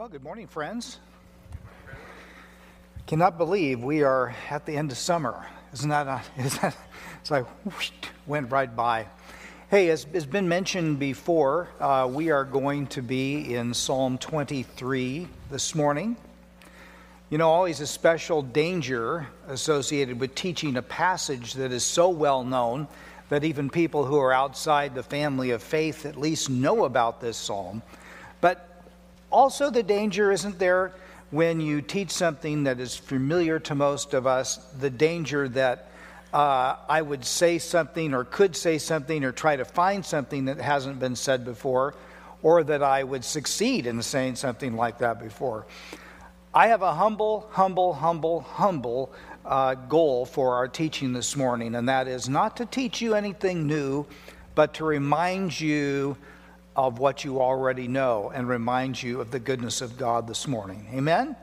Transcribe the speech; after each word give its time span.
Well, 0.00 0.08
good 0.08 0.24
morning, 0.24 0.46
friends. 0.46 0.98
I 1.86 3.02
Cannot 3.06 3.36
believe 3.36 3.84
we 3.84 4.02
are 4.02 4.34
at 4.48 4.64
the 4.64 4.74
end 4.74 4.92
of 4.92 4.96
summer. 4.96 5.46
Isn't 5.74 5.90
that, 5.90 6.06
a, 6.06 6.22
is 6.42 6.58
that 6.60 6.74
it's 7.20 7.30
like 7.30 7.44
whoosh, 7.66 7.90
went 8.26 8.50
right 8.50 8.74
by. 8.74 9.08
Hey, 9.70 9.90
as 9.90 10.04
has 10.04 10.24
been 10.24 10.48
mentioned 10.48 11.00
before, 11.00 11.68
uh, 11.80 12.08
we 12.10 12.30
are 12.30 12.44
going 12.44 12.86
to 12.86 13.02
be 13.02 13.54
in 13.54 13.74
Psalm 13.74 14.16
23 14.16 15.28
this 15.50 15.74
morning. 15.74 16.16
You 17.28 17.36
know, 17.36 17.50
always 17.50 17.82
a 17.82 17.86
special 17.86 18.40
danger 18.40 19.26
associated 19.48 20.18
with 20.18 20.34
teaching 20.34 20.78
a 20.78 20.82
passage 20.82 21.52
that 21.52 21.72
is 21.72 21.84
so 21.84 22.08
well 22.08 22.42
known 22.42 22.88
that 23.28 23.44
even 23.44 23.68
people 23.68 24.06
who 24.06 24.16
are 24.16 24.32
outside 24.32 24.94
the 24.94 25.02
family 25.02 25.50
of 25.50 25.62
faith 25.62 26.06
at 26.06 26.16
least 26.16 26.48
know 26.48 26.86
about 26.86 27.20
this 27.20 27.36
psalm. 27.36 27.82
But 28.40 28.69
also, 29.30 29.70
the 29.70 29.82
danger 29.82 30.32
isn't 30.32 30.58
there 30.58 30.92
when 31.30 31.60
you 31.60 31.80
teach 31.80 32.10
something 32.10 32.64
that 32.64 32.80
is 32.80 32.96
familiar 32.96 33.60
to 33.60 33.74
most 33.74 34.14
of 34.14 34.26
us, 34.26 34.56
the 34.78 34.90
danger 34.90 35.48
that 35.48 35.90
uh, 36.32 36.76
I 36.88 37.02
would 37.02 37.24
say 37.24 37.58
something 37.58 38.14
or 38.14 38.24
could 38.24 38.56
say 38.56 38.78
something 38.78 39.24
or 39.24 39.32
try 39.32 39.56
to 39.56 39.64
find 39.64 40.04
something 40.04 40.46
that 40.46 40.60
hasn't 40.60 40.98
been 40.98 41.16
said 41.16 41.44
before, 41.44 41.94
or 42.42 42.64
that 42.64 42.82
I 42.82 43.04
would 43.04 43.24
succeed 43.24 43.86
in 43.86 44.02
saying 44.02 44.36
something 44.36 44.76
like 44.76 44.98
that 44.98 45.22
before. 45.22 45.66
I 46.52 46.68
have 46.68 46.82
a 46.82 46.94
humble, 46.94 47.48
humble, 47.50 47.92
humble, 47.92 48.40
humble 48.40 49.12
uh, 49.44 49.74
goal 49.74 50.24
for 50.24 50.54
our 50.54 50.66
teaching 50.68 51.12
this 51.12 51.36
morning, 51.36 51.74
and 51.74 51.88
that 51.88 52.08
is 52.08 52.28
not 52.28 52.56
to 52.56 52.66
teach 52.66 53.00
you 53.00 53.14
anything 53.14 53.66
new, 53.66 54.06
but 54.54 54.74
to 54.74 54.84
remind 54.84 55.60
you 55.60 56.16
of 56.76 56.98
what 56.98 57.24
you 57.24 57.40
already 57.40 57.88
know 57.88 58.30
and 58.34 58.48
remind 58.48 59.02
you 59.02 59.20
of 59.20 59.30
the 59.30 59.40
goodness 59.40 59.80
of 59.80 59.96
God 59.98 60.26
this 60.26 60.46
morning. 60.46 60.88
Amen? 60.94 61.36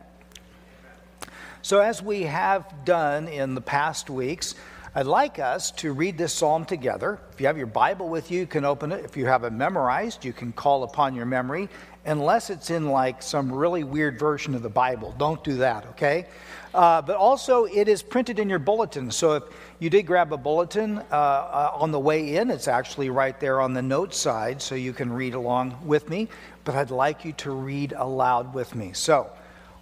So, 1.62 1.82
as 1.82 2.02
we 2.02 2.24
have 2.24 2.86
done 2.86 3.28
in 3.28 3.54
the 3.54 3.62
past 3.62 4.10
weeks, 4.10 4.56
I'd 4.96 5.06
like 5.06 5.38
us 5.38 5.72
to 5.72 5.92
read 5.94 6.18
this 6.18 6.34
psalm 6.34 6.66
together. 6.66 7.20
If 7.32 7.42
you 7.42 7.48
have 7.48 7.58
your 7.58 7.68
Bible 7.68 8.10
with 8.10 8.32
you, 8.32 8.40
you 8.40 8.48
can 8.48 8.66
open 8.66 8.92
it. 8.92 9.06
If 9.06 9.16
you 9.18 9.26
have 9.26 9.44
it 9.44 9.52
memorized, 9.52 10.26
you 10.26 10.34
can 10.34 10.52
call 10.52 10.84
upon 10.84 11.14
your 11.14 11.26
memory, 11.26 11.70
unless 12.06 12.50
it's 12.50 12.70
in 12.70 12.88
like 12.90 13.22
some 13.22 13.52
really 13.52 13.84
weird 13.84 14.18
version 14.18 14.56
of 14.56 14.64
the 14.64 14.70
Bible. 14.70 15.14
Don't 15.18 15.44
do 15.44 15.58
that, 15.58 15.86
okay? 15.88 16.26
Uh, 16.74 17.02
but 17.02 17.16
also, 17.16 17.66
it 17.66 17.88
is 17.88 18.02
printed 18.02 18.40
in 18.40 18.50
your 18.50 18.60
bulletin. 18.60 19.12
So 19.12 19.34
if 19.34 19.44
you 19.80 19.90
did 19.90 20.04
grab 20.04 20.32
a 20.34 20.38
bulletin 20.38 20.98
uh, 20.98 21.04
uh, 21.12 21.72
on 21.76 21.92
the 21.92 22.00
way 22.00 22.38
in, 22.38 22.50
it's 22.50 22.68
actually 22.68 23.10
right 23.10 23.40
there 23.40 23.62
on 23.62 23.74
the 23.74 23.82
note 23.82 24.14
side, 24.14 24.62
so 24.62 24.74
you 24.74 24.94
can 24.94 25.12
read 25.12 25.34
along 25.34 25.78
with 25.86 26.10
me. 26.10 26.28
But 26.64 26.76
I'd 26.76 26.92
like 26.92 27.26
you 27.26 27.34
to 27.34 27.52
read 27.52 27.94
aloud 27.96 28.54
with 28.54 28.74
me. 28.74 28.94
So, 28.94 29.30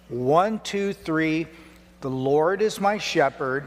one, 0.08 0.58
two, 0.60 0.92
three. 0.92 1.46
The 2.02 2.10
Lord 2.10 2.60
is 2.60 2.80
my 2.80 2.98
shepherd, 2.98 3.66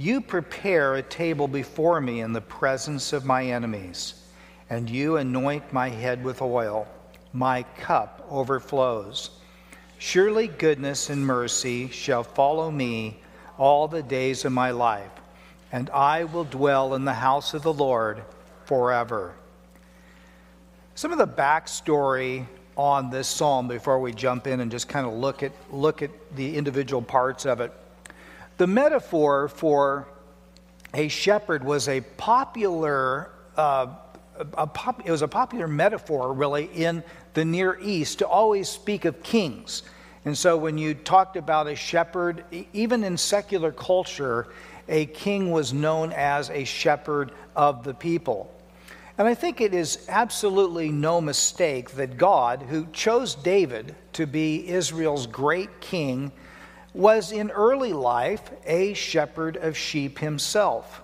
You 0.00 0.20
prepare 0.20 0.94
a 0.94 1.02
table 1.02 1.48
before 1.48 2.00
me 2.00 2.20
in 2.20 2.32
the 2.32 2.40
presence 2.40 3.12
of 3.12 3.24
my 3.24 3.46
enemies, 3.46 4.14
and 4.70 4.88
you 4.88 5.16
anoint 5.16 5.72
my 5.72 5.88
head 5.88 6.22
with 6.22 6.40
oil. 6.40 6.86
My 7.32 7.64
cup 7.80 8.24
overflows. 8.30 9.30
Surely 9.98 10.46
goodness 10.46 11.10
and 11.10 11.26
mercy 11.26 11.88
shall 11.88 12.22
follow 12.22 12.70
me 12.70 13.18
all 13.58 13.88
the 13.88 14.04
days 14.04 14.44
of 14.44 14.52
my 14.52 14.70
life, 14.70 15.10
and 15.72 15.90
I 15.90 16.22
will 16.22 16.44
dwell 16.44 16.94
in 16.94 17.04
the 17.04 17.14
house 17.14 17.52
of 17.52 17.64
the 17.64 17.72
Lord 17.72 18.22
forever. 18.66 19.34
Some 20.94 21.10
of 21.10 21.18
the 21.18 21.26
backstory 21.26 22.46
on 22.76 23.10
this 23.10 23.26
psalm 23.26 23.66
before 23.66 23.98
we 23.98 24.12
jump 24.12 24.46
in 24.46 24.60
and 24.60 24.70
just 24.70 24.88
kind 24.88 25.08
of 25.08 25.14
look 25.14 25.42
at, 25.42 25.50
look 25.72 26.02
at 26.02 26.10
the 26.36 26.56
individual 26.56 27.02
parts 27.02 27.46
of 27.46 27.60
it. 27.60 27.72
The 28.58 28.66
metaphor 28.66 29.46
for 29.46 30.08
a 30.92 31.06
shepherd 31.06 31.62
was 31.62 31.88
a 31.88 32.00
popular, 32.00 33.30
uh, 33.56 33.86
a 34.54 34.66
pop, 34.66 35.06
it 35.06 35.12
was 35.12 35.22
a 35.22 35.28
popular 35.28 35.68
metaphor 35.68 36.32
really 36.32 36.64
in 36.64 37.04
the 37.34 37.44
Near 37.44 37.78
East 37.80 38.18
to 38.18 38.26
always 38.26 38.68
speak 38.68 39.04
of 39.04 39.22
kings. 39.22 39.84
And 40.24 40.36
so 40.36 40.56
when 40.56 40.76
you 40.76 40.94
talked 40.94 41.36
about 41.36 41.68
a 41.68 41.76
shepherd, 41.76 42.44
even 42.72 43.04
in 43.04 43.16
secular 43.16 43.70
culture, 43.70 44.48
a 44.88 45.06
king 45.06 45.52
was 45.52 45.72
known 45.72 46.12
as 46.12 46.50
a 46.50 46.64
shepherd 46.64 47.30
of 47.54 47.84
the 47.84 47.94
people. 47.94 48.52
And 49.18 49.28
I 49.28 49.34
think 49.34 49.60
it 49.60 49.72
is 49.72 50.04
absolutely 50.08 50.88
no 50.88 51.20
mistake 51.20 51.92
that 51.92 52.16
God, 52.16 52.62
who 52.62 52.88
chose 52.92 53.36
David 53.36 53.94
to 54.14 54.26
be 54.26 54.68
Israel's 54.68 55.28
great 55.28 55.80
king, 55.80 56.32
was 56.98 57.32
in 57.32 57.50
early 57.50 57.94
life 57.94 58.42
a 58.66 58.92
shepherd 58.92 59.56
of 59.56 59.76
sheep 59.76 60.18
himself. 60.18 61.00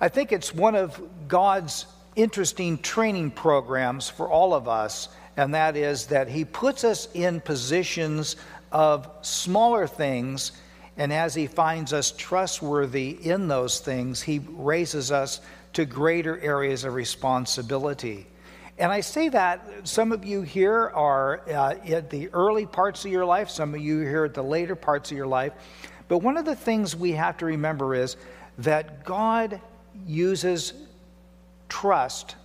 I 0.00 0.08
think 0.08 0.32
it's 0.32 0.52
one 0.52 0.74
of 0.74 1.00
God's 1.28 1.86
interesting 2.16 2.78
training 2.78 3.30
programs 3.30 4.08
for 4.08 4.28
all 4.28 4.52
of 4.52 4.66
us 4.66 5.08
and 5.36 5.54
that 5.54 5.76
is 5.76 6.06
that 6.06 6.28
He 6.28 6.44
puts 6.44 6.84
us 6.84 7.08
in 7.14 7.40
positions 7.40 8.36
of 8.72 9.08
smaller 9.22 9.86
things, 9.86 10.52
and 10.98 11.12
as 11.12 11.34
He 11.34 11.46
finds 11.46 11.94
us 11.94 12.12
trustworthy 12.12 13.10
in 13.10 13.48
those 13.48 13.80
things, 13.80 14.20
He 14.20 14.40
raises 14.50 15.10
us 15.10 15.40
to 15.72 15.86
greater 15.86 16.38
areas 16.40 16.84
of 16.84 16.94
responsibility. 16.94 18.26
And 18.80 18.90
I 18.90 19.00
say 19.00 19.28
that 19.28 19.86
some 19.86 20.10
of 20.10 20.24
you 20.24 20.40
here 20.40 20.90
are 20.94 21.42
uh, 21.46 21.74
at 21.86 22.08
the 22.08 22.30
early 22.30 22.64
parts 22.64 23.04
of 23.04 23.12
your 23.12 23.26
life, 23.26 23.50
some 23.50 23.74
of 23.74 23.80
you 23.82 24.00
here 24.00 24.24
at 24.24 24.32
the 24.32 24.42
later 24.42 24.74
parts 24.74 25.10
of 25.10 25.18
your 25.18 25.26
life. 25.26 25.52
But 26.08 26.18
one 26.20 26.38
of 26.38 26.46
the 26.46 26.56
things 26.56 26.96
we 26.96 27.12
have 27.12 27.36
to 27.36 27.44
remember 27.44 27.94
is 27.94 28.16
that 28.56 29.04
God 29.04 29.60
uses 30.06 30.72
trust 31.68 32.36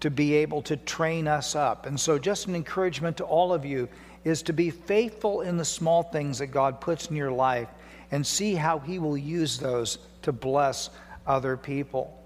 to 0.00 0.10
be 0.10 0.36
able 0.36 0.62
to 0.62 0.78
train 0.78 1.28
us 1.28 1.54
up. 1.54 1.84
And 1.84 2.00
so, 2.00 2.18
just 2.18 2.46
an 2.46 2.54
encouragement 2.54 3.18
to 3.18 3.24
all 3.24 3.52
of 3.52 3.66
you 3.66 3.86
is 4.24 4.42
to 4.44 4.54
be 4.54 4.70
faithful 4.70 5.42
in 5.42 5.58
the 5.58 5.66
small 5.66 6.02
things 6.02 6.38
that 6.38 6.46
God 6.46 6.80
puts 6.80 7.08
in 7.08 7.16
your 7.16 7.30
life 7.30 7.68
and 8.10 8.26
see 8.26 8.54
how 8.54 8.78
He 8.78 8.98
will 8.98 9.18
use 9.18 9.58
those 9.58 9.98
to 10.22 10.32
bless 10.32 10.88
other 11.26 11.58
people. 11.58 12.23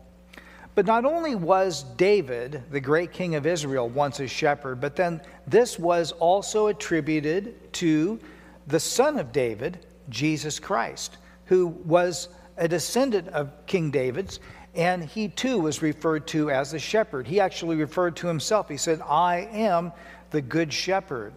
But 0.79 0.87
not 0.87 1.05
only 1.05 1.35
was 1.35 1.83
David, 1.83 2.63
the 2.71 2.79
great 2.79 3.11
king 3.11 3.35
of 3.35 3.47
Israel, 3.47 3.89
once 3.89 4.21
a 4.21 4.29
shepherd, 4.29 4.81
but 4.81 4.95
then 4.95 5.21
this 5.45 5.77
was 5.77 6.13
also 6.13 6.69
attributed 6.69 7.73
to 7.73 8.21
the 8.69 8.79
son 8.79 9.19
of 9.19 9.33
David, 9.33 9.85
Jesus 10.09 10.61
Christ, 10.61 11.19
who 11.47 11.67
was 11.67 12.29
a 12.59 12.69
descendant 12.69 13.27
of 13.31 13.51
King 13.67 13.91
David's 13.91 14.39
and 14.77 15.03
he 15.05 15.27
too 15.27 15.59
was 15.59 15.83
referred 15.83 16.29
to 16.29 16.53
as 16.53 16.71
the 16.71 16.79
shepherd. 16.79 17.27
He 17.27 17.41
actually 17.41 17.75
referred 17.75 18.15
to 18.19 18.29
himself. 18.29 18.69
He 18.69 18.77
said, 18.77 19.01
I 19.01 19.49
am 19.51 19.91
the 20.31 20.43
good 20.43 20.73
shepherd. 20.73 21.35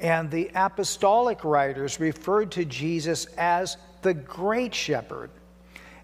And 0.00 0.30
the 0.30 0.50
apostolic 0.54 1.44
writers 1.44 1.98
referred 1.98 2.50
to 2.52 2.66
Jesus 2.66 3.24
as 3.38 3.78
the 4.02 4.12
great 4.12 4.74
shepherd. 4.74 5.30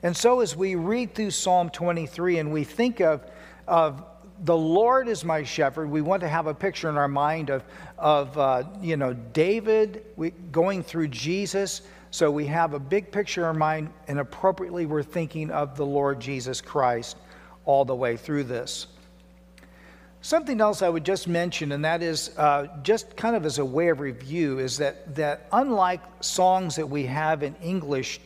And 0.02 0.16
so, 0.16 0.40
as 0.40 0.56
we 0.56 0.74
read 0.74 1.14
through 1.14 1.32
Psalm 1.32 1.70
23 1.70 2.38
and 2.38 2.52
we 2.52 2.64
think 2.64 3.00
of, 3.00 3.24
of 3.66 4.04
the 4.44 4.56
Lord 4.56 5.08
is 5.08 5.24
my 5.24 5.42
shepherd, 5.42 5.90
we 5.90 6.02
want 6.02 6.20
to 6.20 6.28
have 6.28 6.46
a 6.46 6.54
picture 6.54 6.88
in 6.88 6.96
our 6.96 7.08
mind 7.08 7.50
of, 7.50 7.64
of 7.98 8.38
uh, 8.38 8.64
you 8.80 8.96
know, 8.96 9.12
David 9.12 10.04
going 10.52 10.82
through 10.82 11.08
Jesus 11.08 11.82
so 12.10 12.30
we 12.30 12.46
have 12.46 12.72
a 12.72 12.78
big 12.78 13.12
picture 13.12 13.42
in 13.42 13.46
our 13.46 13.54
mind, 13.54 13.90
and 14.06 14.18
appropriately 14.18 14.86
we're 14.86 15.02
thinking 15.02 15.50
of 15.50 15.76
the 15.76 15.84
Lord 15.84 16.20
Jesus 16.20 16.60
Christ 16.60 17.16
all 17.66 17.84
the 17.84 17.94
way 17.94 18.16
through 18.16 18.44
this. 18.44 18.86
Something 20.22 20.60
else 20.60 20.82
I 20.82 20.88
would 20.88 21.04
just 21.04 21.28
mention, 21.28 21.72
and 21.72 21.84
that 21.84 22.02
is 22.02 22.30
uh, 22.38 22.68
just 22.82 23.16
kind 23.16 23.36
of 23.36 23.44
as 23.44 23.58
a 23.58 23.64
way 23.64 23.88
of 23.88 24.00
review, 24.00 24.58
is 24.58 24.78
that, 24.78 25.14
that 25.16 25.46
unlike 25.52 26.00
songs 26.20 26.76
that 26.76 26.88
we 26.88 27.04
have 27.04 27.42
in 27.42 27.54
English, 27.62 28.20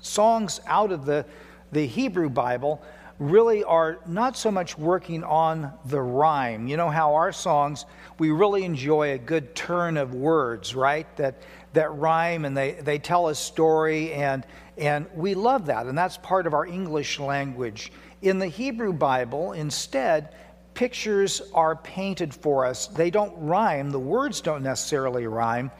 songs 0.00 0.60
out 0.66 0.92
of 0.92 1.04
the, 1.04 1.24
the 1.72 1.86
Hebrew 1.86 2.28
Bible, 2.28 2.82
really 3.20 3.62
are 3.64 3.98
not 4.06 4.34
so 4.36 4.50
much 4.50 4.78
working 4.78 5.22
on 5.22 5.72
the 5.84 6.00
rhyme. 6.00 6.66
You 6.66 6.78
know 6.78 6.88
how 6.88 7.14
our 7.14 7.32
songs, 7.32 7.84
we 8.18 8.30
really 8.30 8.64
enjoy 8.64 9.12
a 9.12 9.18
good 9.18 9.54
turn 9.54 9.98
of 9.98 10.14
words, 10.14 10.74
right? 10.74 11.06
That, 11.16 11.42
that 11.74 11.92
rhyme 11.92 12.46
and 12.46 12.56
they, 12.56 12.72
they 12.72 12.98
tell 12.98 13.28
a 13.28 13.34
story, 13.34 14.12
and, 14.14 14.46
and 14.78 15.06
we 15.14 15.34
love 15.34 15.66
that. 15.66 15.86
And 15.86 15.96
that's 15.96 16.16
part 16.16 16.46
of 16.46 16.54
our 16.54 16.66
English 16.66 17.20
language. 17.20 17.92
In 18.22 18.38
the 18.38 18.48
Hebrew 18.48 18.94
Bible, 18.94 19.52
instead, 19.52 20.34
pictures 20.72 21.42
are 21.52 21.76
painted 21.76 22.34
for 22.34 22.64
us. 22.64 22.86
They 22.86 23.10
don't 23.10 23.34
rhyme, 23.36 23.90
the 23.90 23.98
words 23.98 24.40
don't 24.40 24.62
necessarily 24.62 25.26
rhyme, 25.26 25.70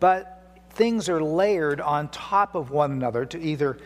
but 0.00 0.39
things 0.70 1.08
are 1.08 1.22
layered 1.22 1.80
on 1.80 2.08
top 2.08 2.54
of 2.54 2.70
one 2.70 2.92
another 2.92 3.24
to 3.26 3.40
either 3.40 3.78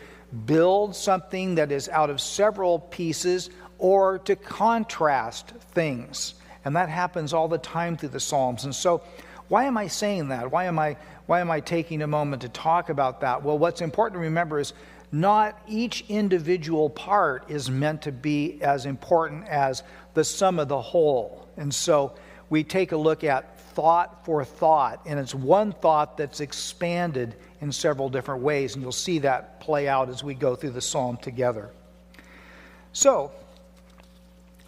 build 0.45 0.95
something 0.95 1.55
that 1.55 1.71
is 1.71 1.89
out 1.89 2.09
of 2.09 2.19
several 2.19 2.79
pieces 2.79 3.49
or 3.77 4.19
to 4.19 4.35
contrast 4.35 5.49
things. 5.73 6.35
And 6.63 6.75
that 6.75 6.89
happens 6.89 7.33
all 7.33 7.47
the 7.47 7.57
time 7.57 7.95
through 7.97 8.09
the 8.09 8.19
Psalms. 8.19 8.65
And 8.65 8.73
so, 8.73 9.03
why 9.47 9.65
am 9.65 9.77
I 9.77 9.87
saying 9.87 10.29
that? 10.29 10.51
Why 10.51 10.65
am 10.65 10.79
I, 10.79 10.97
why 11.27 11.39
am 11.39 11.51
I 11.51 11.59
taking 11.59 12.01
a 12.01 12.07
moment 12.07 12.41
to 12.41 12.49
talk 12.49 12.89
about 12.89 13.21
that? 13.21 13.43
Well, 13.43 13.59
what's 13.59 13.81
important 13.81 14.15
to 14.15 14.23
remember 14.23 14.59
is 14.59 14.73
not 15.11 15.61
each 15.67 16.03
individual 16.09 16.89
part 16.89 17.49
is 17.49 17.69
meant 17.69 18.01
to 18.03 18.11
be 18.11 18.59
as 18.63 18.87
important 18.87 19.47
as 19.47 19.83
the 20.15 20.23
sum 20.23 20.57
of 20.57 20.67
the 20.67 20.81
whole. 20.81 21.47
And 21.57 21.73
so, 21.73 22.15
we 22.49 22.63
take 22.63 22.91
a 22.91 22.97
look 22.97 23.23
at 23.23 23.54
thought 23.75 24.25
for 24.25 24.43
thought, 24.43 25.01
and 25.05 25.19
it's 25.19 25.35
one 25.35 25.73
thought 25.73 26.17
that's 26.17 26.39
expanded 26.39 27.35
in 27.61 27.71
several 27.71 28.09
different 28.09 28.41
ways, 28.41 28.73
and 28.73 28.81
you'll 28.81 28.91
see 28.91 29.19
that 29.19 29.59
play 29.59 29.87
out 29.87 30.09
as 30.09 30.23
we 30.23 30.33
go 30.33 30.55
through 30.55 30.71
the 30.71 30.81
psalm 30.81 31.17
together. 31.17 31.69
So, 32.93 33.31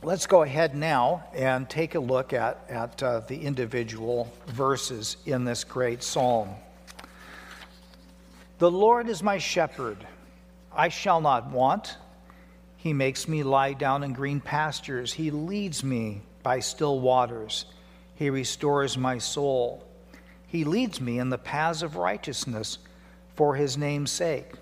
let's 0.03 0.27
go 0.27 0.43
ahead 0.43 0.75
now 0.75 1.23
and 1.33 1.69
take 1.69 1.95
a 1.95 1.99
look 1.99 2.33
at, 2.33 2.59
at 2.69 3.01
uh, 3.01 3.21
the 3.21 3.37
individual 3.37 4.31
verses 4.47 5.17
in 5.25 5.45
this 5.45 5.63
great 5.63 6.03
psalm. 6.03 6.49
The 8.59 8.69
Lord 8.69 9.07
is 9.07 9.23
my 9.23 9.37
shepherd, 9.37 10.05
I 10.75 10.89
shall 10.89 11.21
not 11.21 11.49
want. 11.49 11.95
He 12.75 12.91
makes 12.93 13.27
me 13.27 13.43
lie 13.43 13.73
down 13.73 14.03
in 14.03 14.13
green 14.13 14.41
pastures, 14.41 15.13
He 15.13 15.31
leads 15.31 15.83
me 15.83 16.21
by 16.43 16.59
still 16.59 16.99
waters. 16.99 17.65
He 18.17 18.29
restores 18.31 18.97
my 18.97 19.19
soul. 19.19 19.85
He 20.47 20.63
leads 20.63 20.99
me 20.99 21.19
in 21.19 21.29
the 21.29 21.37
paths 21.37 21.83
of 21.83 21.95
righteousness 21.95 22.79
for 23.35 23.55
his 23.55 23.77
name's 23.77 24.11
sake. 24.11 24.53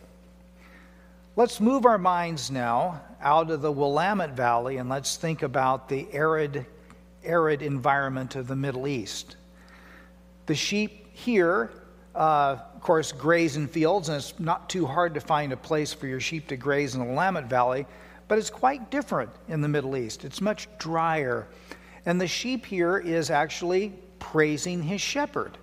Let's 1.38 1.62
move 1.62 1.86
our 1.86 1.98
minds 1.98 2.52
now 2.52 3.02
out 3.22 3.50
of 3.50 3.62
the 3.62 3.72
Willamette 3.72 4.32
Valley 4.32 4.78
and 4.78 4.90
let's 4.90 5.16
think 5.16 5.42
about 5.42 5.88
the 5.88 6.08
arid, 6.12 6.66
arid 7.24 7.62
environment 7.62 8.36
of 8.36 8.48
the 8.48 8.56
Middle 8.56 8.88
East. 8.88 9.38
The 10.48 10.56
sheep 10.56 11.08
here, 11.14 11.72
uh, 12.14 12.58
of 12.74 12.82
course, 12.82 13.12
graze 13.12 13.56
in 13.56 13.68
fields, 13.68 14.10
and 14.10 14.18
it's 14.18 14.38
not 14.40 14.70
too 14.70 14.86
hard 14.86 15.14
to 15.14 15.22
find 15.22 15.54
a 15.54 15.58
place 15.58 15.94
for 15.94 16.08
your 16.08 16.20
sheep 16.20 16.48
to 16.48 16.58
graze 16.58 16.94
in 16.94 17.00
the 17.00 17.06
Willamette 17.06 17.46
Valley, 17.46 17.86
but 18.28 18.38
it's 18.38 18.50
quite 18.50 18.92
different 18.92 19.30
in 19.48 19.62
the 19.62 19.68
Middle 19.68 19.96
East. 19.96 20.26
It's 20.26 20.42
much 20.42 20.68
drier. 20.78 21.48
And 22.06 22.22
the 22.22 22.28
sheep 22.28 22.66
here 22.66 22.98
is 22.98 23.32
actually 23.32 23.94
praising 24.20 24.84
his 24.84 25.02
shepherd. 25.02 25.58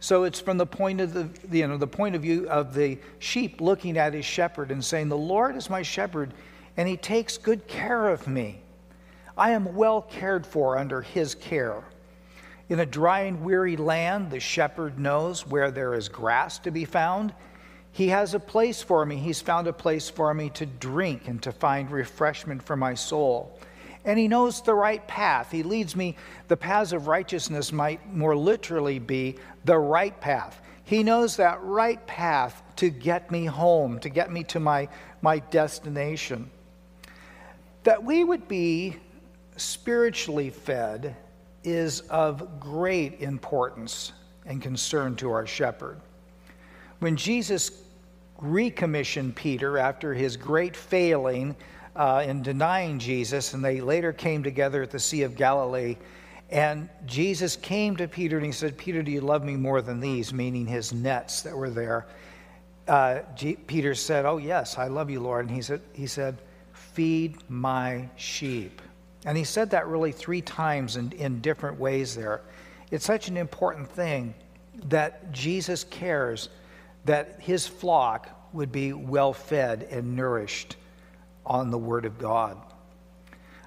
So 0.00 0.24
it's 0.24 0.40
from 0.40 0.58
the 0.58 0.66
point 0.66 1.00
of 1.00 1.12
the 1.12 1.28
you 1.56 1.66
know 1.66 1.76
the 1.76 1.86
point 1.86 2.16
of 2.16 2.22
view 2.22 2.48
of 2.48 2.74
the 2.74 2.98
sheep 3.18 3.60
looking 3.60 3.96
at 3.96 4.14
his 4.14 4.24
shepherd 4.24 4.70
and 4.70 4.84
saying, 4.84 5.08
"The 5.08 5.16
Lord 5.16 5.54
is 5.54 5.70
my 5.70 5.82
shepherd, 5.82 6.34
and 6.76 6.88
he 6.88 6.96
takes 6.96 7.38
good 7.38 7.68
care 7.68 8.08
of 8.08 8.26
me. 8.26 8.62
I 9.36 9.50
am 9.50 9.74
well 9.76 10.02
cared 10.02 10.46
for 10.46 10.76
under 10.76 11.02
his 11.02 11.34
care." 11.34 11.84
In 12.68 12.80
a 12.80 12.86
dry 12.86 13.20
and 13.20 13.42
weary 13.42 13.76
land, 13.76 14.30
the 14.30 14.40
shepherd 14.40 14.98
knows 14.98 15.46
where 15.46 15.70
there 15.70 15.94
is 15.94 16.08
grass 16.08 16.58
to 16.60 16.70
be 16.70 16.84
found. 16.84 17.32
He 17.92 18.08
has 18.08 18.34
a 18.34 18.40
place 18.40 18.82
for 18.82 19.04
me. 19.04 19.16
He's 19.18 19.42
found 19.42 19.66
a 19.66 19.72
place 19.72 20.08
for 20.08 20.32
me 20.32 20.48
to 20.50 20.64
drink 20.66 21.28
and 21.28 21.40
to 21.42 21.52
find 21.52 21.90
refreshment 21.90 22.62
for 22.62 22.76
my 22.76 22.94
soul 22.94 23.58
and 24.04 24.18
he 24.18 24.28
knows 24.28 24.62
the 24.62 24.74
right 24.74 25.06
path. 25.06 25.50
He 25.50 25.62
leads 25.62 25.94
me. 25.94 26.16
The 26.48 26.56
paths 26.56 26.92
of 26.92 27.06
righteousness 27.06 27.72
might 27.72 28.12
more 28.12 28.36
literally 28.36 28.98
be 28.98 29.36
the 29.64 29.78
right 29.78 30.18
path. 30.20 30.60
He 30.84 31.02
knows 31.02 31.36
that 31.36 31.62
right 31.62 32.04
path 32.06 32.62
to 32.76 32.90
get 32.90 33.30
me 33.30 33.44
home, 33.44 34.00
to 34.00 34.08
get 34.08 34.32
me 34.32 34.42
to 34.44 34.60
my, 34.60 34.88
my 35.20 35.38
destination. 35.38 36.50
That 37.84 38.02
we 38.02 38.24
would 38.24 38.48
be 38.48 38.96
spiritually 39.56 40.50
fed 40.50 41.16
is 41.62 42.00
of 42.02 42.58
great 42.58 43.20
importance 43.20 44.12
and 44.46 44.60
concern 44.60 45.14
to 45.16 45.30
our 45.30 45.46
shepherd. 45.46 46.00
When 46.98 47.16
Jesus 47.16 47.70
recommissioned 48.38 49.36
Peter 49.36 49.78
after 49.78 50.12
his 50.12 50.36
great 50.36 50.76
failing 50.76 51.54
uh, 51.94 52.24
in 52.26 52.42
denying 52.42 52.98
Jesus, 52.98 53.54
and 53.54 53.64
they 53.64 53.80
later 53.80 54.12
came 54.12 54.42
together 54.42 54.82
at 54.82 54.90
the 54.90 54.98
Sea 54.98 55.22
of 55.22 55.36
Galilee. 55.36 55.96
And 56.50 56.88
Jesus 57.06 57.56
came 57.56 57.96
to 57.96 58.06
Peter 58.08 58.36
and 58.36 58.44
he 58.44 58.52
said, 58.52 58.76
Peter, 58.76 59.02
do 59.02 59.10
you 59.10 59.22
love 59.22 59.44
me 59.44 59.56
more 59.56 59.80
than 59.80 60.00
these? 60.00 60.32
Meaning 60.32 60.66
his 60.66 60.92
nets 60.92 61.42
that 61.42 61.56
were 61.56 61.70
there. 61.70 62.06
Uh, 62.86 63.20
G- 63.34 63.56
Peter 63.56 63.94
said, 63.94 64.26
Oh, 64.26 64.36
yes, 64.36 64.76
I 64.76 64.88
love 64.88 65.08
you, 65.08 65.20
Lord. 65.20 65.46
And 65.46 65.54
he 65.54 65.62
said, 65.62 65.80
he 65.94 66.06
said, 66.06 66.42
Feed 66.72 67.38
my 67.48 68.08
sheep. 68.16 68.82
And 69.24 69.38
he 69.38 69.44
said 69.44 69.70
that 69.70 69.86
really 69.86 70.12
three 70.12 70.42
times 70.42 70.96
in, 70.96 71.12
in 71.12 71.40
different 71.40 71.78
ways 71.78 72.14
there. 72.14 72.42
It's 72.90 73.06
such 73.06 73.28
an 73.28 73.38
important 73.38 73.88
thing 73.88 74.34
that 74.88 75.32
Jesus 75.32 75.84
cares 75.84 76.50
that 77.04 77.40
his 77.40 77.66
flock 77.66 78.28
would 78.52 78.70
be 78.70 78.92
well 78.92 79.32
fed 79.32 79.88
and 79.90 80.14
nourished 80.14 80.76
on 81.44 81.70
the 81.70 81.78
Word 81.78 82.04
of 82.04 82.18
God. 82.18 82.56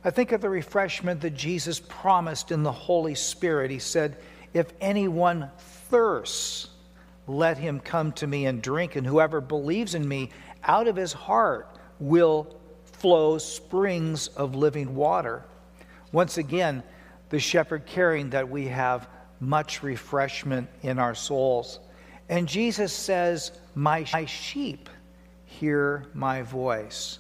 I 0.04 0.12
think 0.12 0.32
of 0.32 0.42
the 0.42 0.50
refreshment 0.50 1.22
that 1.22 1.36
Jesus 1.36 1.80
promised 1.80 2.52
in 2.52 2.62
the 2.62 2.72
Holy 2.72 3.16
Spirit. 3.16 3.72
He 3.72 3.80
said, 3.80 4.18
If 4.54 4.72
anyone 4.80 5.50
thirsts, 5.58 6.70
let 7.26 7.58
him 7.58 7.80
come 7.80 8.12
to 8.14 8.28
me 8.28 8.46
and 8.46 8.62
drink, 8.62 8.96
and 8.96 9.06
whoever 9.06 9.42
believes 9.42 9.96
in 9.96 10.08
me, 10.08 10.30
out 10.64 10.88
of 10.88 10.96
his 10.96 11.12
heart 11.12 11.80
will 12.00 12.56
flow 12.84 13.40
springs 13.40 14.28
of 14.28 14.56
living 14.56 14.96
water. 14.96 15.44
Once 16.12 16.38
again, 16.38 16.84
the 17.30 17.40
shepherd 17.40 17.88
caring 17.88 18.30
that 18.30 18.48
we 18.48 18.68
have 18.68 19.08
much 19.40 19.82
refreshment 19.82 20.70
in 20.84 21.00
our 21.00 21.16
souls. 21.16 21.80
And 22.30 22.48
Jesus 22.48 22.94
says, 22.94 23.52
My 23.74 24.04
sheep 24.04 24.88
hear 25.46 26.06
my 26.14 26.44
voice 26.44 27.20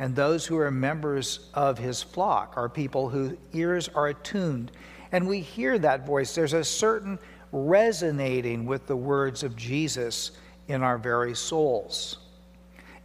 and 0.00 0.16
those 0.16 0.46
who 0.46 0.56
are 0.56 0.70
members 0.70 1.50
of 1.52 1.76
his 1.76 2.02
flock 2.02 2.54
are 2.56 2.70
people 2.70 3.10
whose 3.10 3.36
ears 3.52 3.86
are 3.94 4.08
attuned. 4.08 4.72
And 5.12 5.28
we 5.28 5.40
hear 5.40 5.78
that 5.78 6.06
voice. 6.06 6.34
There's 6.34 6.54
a 6.54 6.64
certain 6.64 7.18
resonating 7.52 8.64
with 8.64 8.86
the 8.86 8.96
words 8.96 9.42
of 9.42 9.54
Jesus 9.56 10.30
in 10.68 10.82
our 10.82 10.96
very 10.96 11.34
souls. 11.34 12.16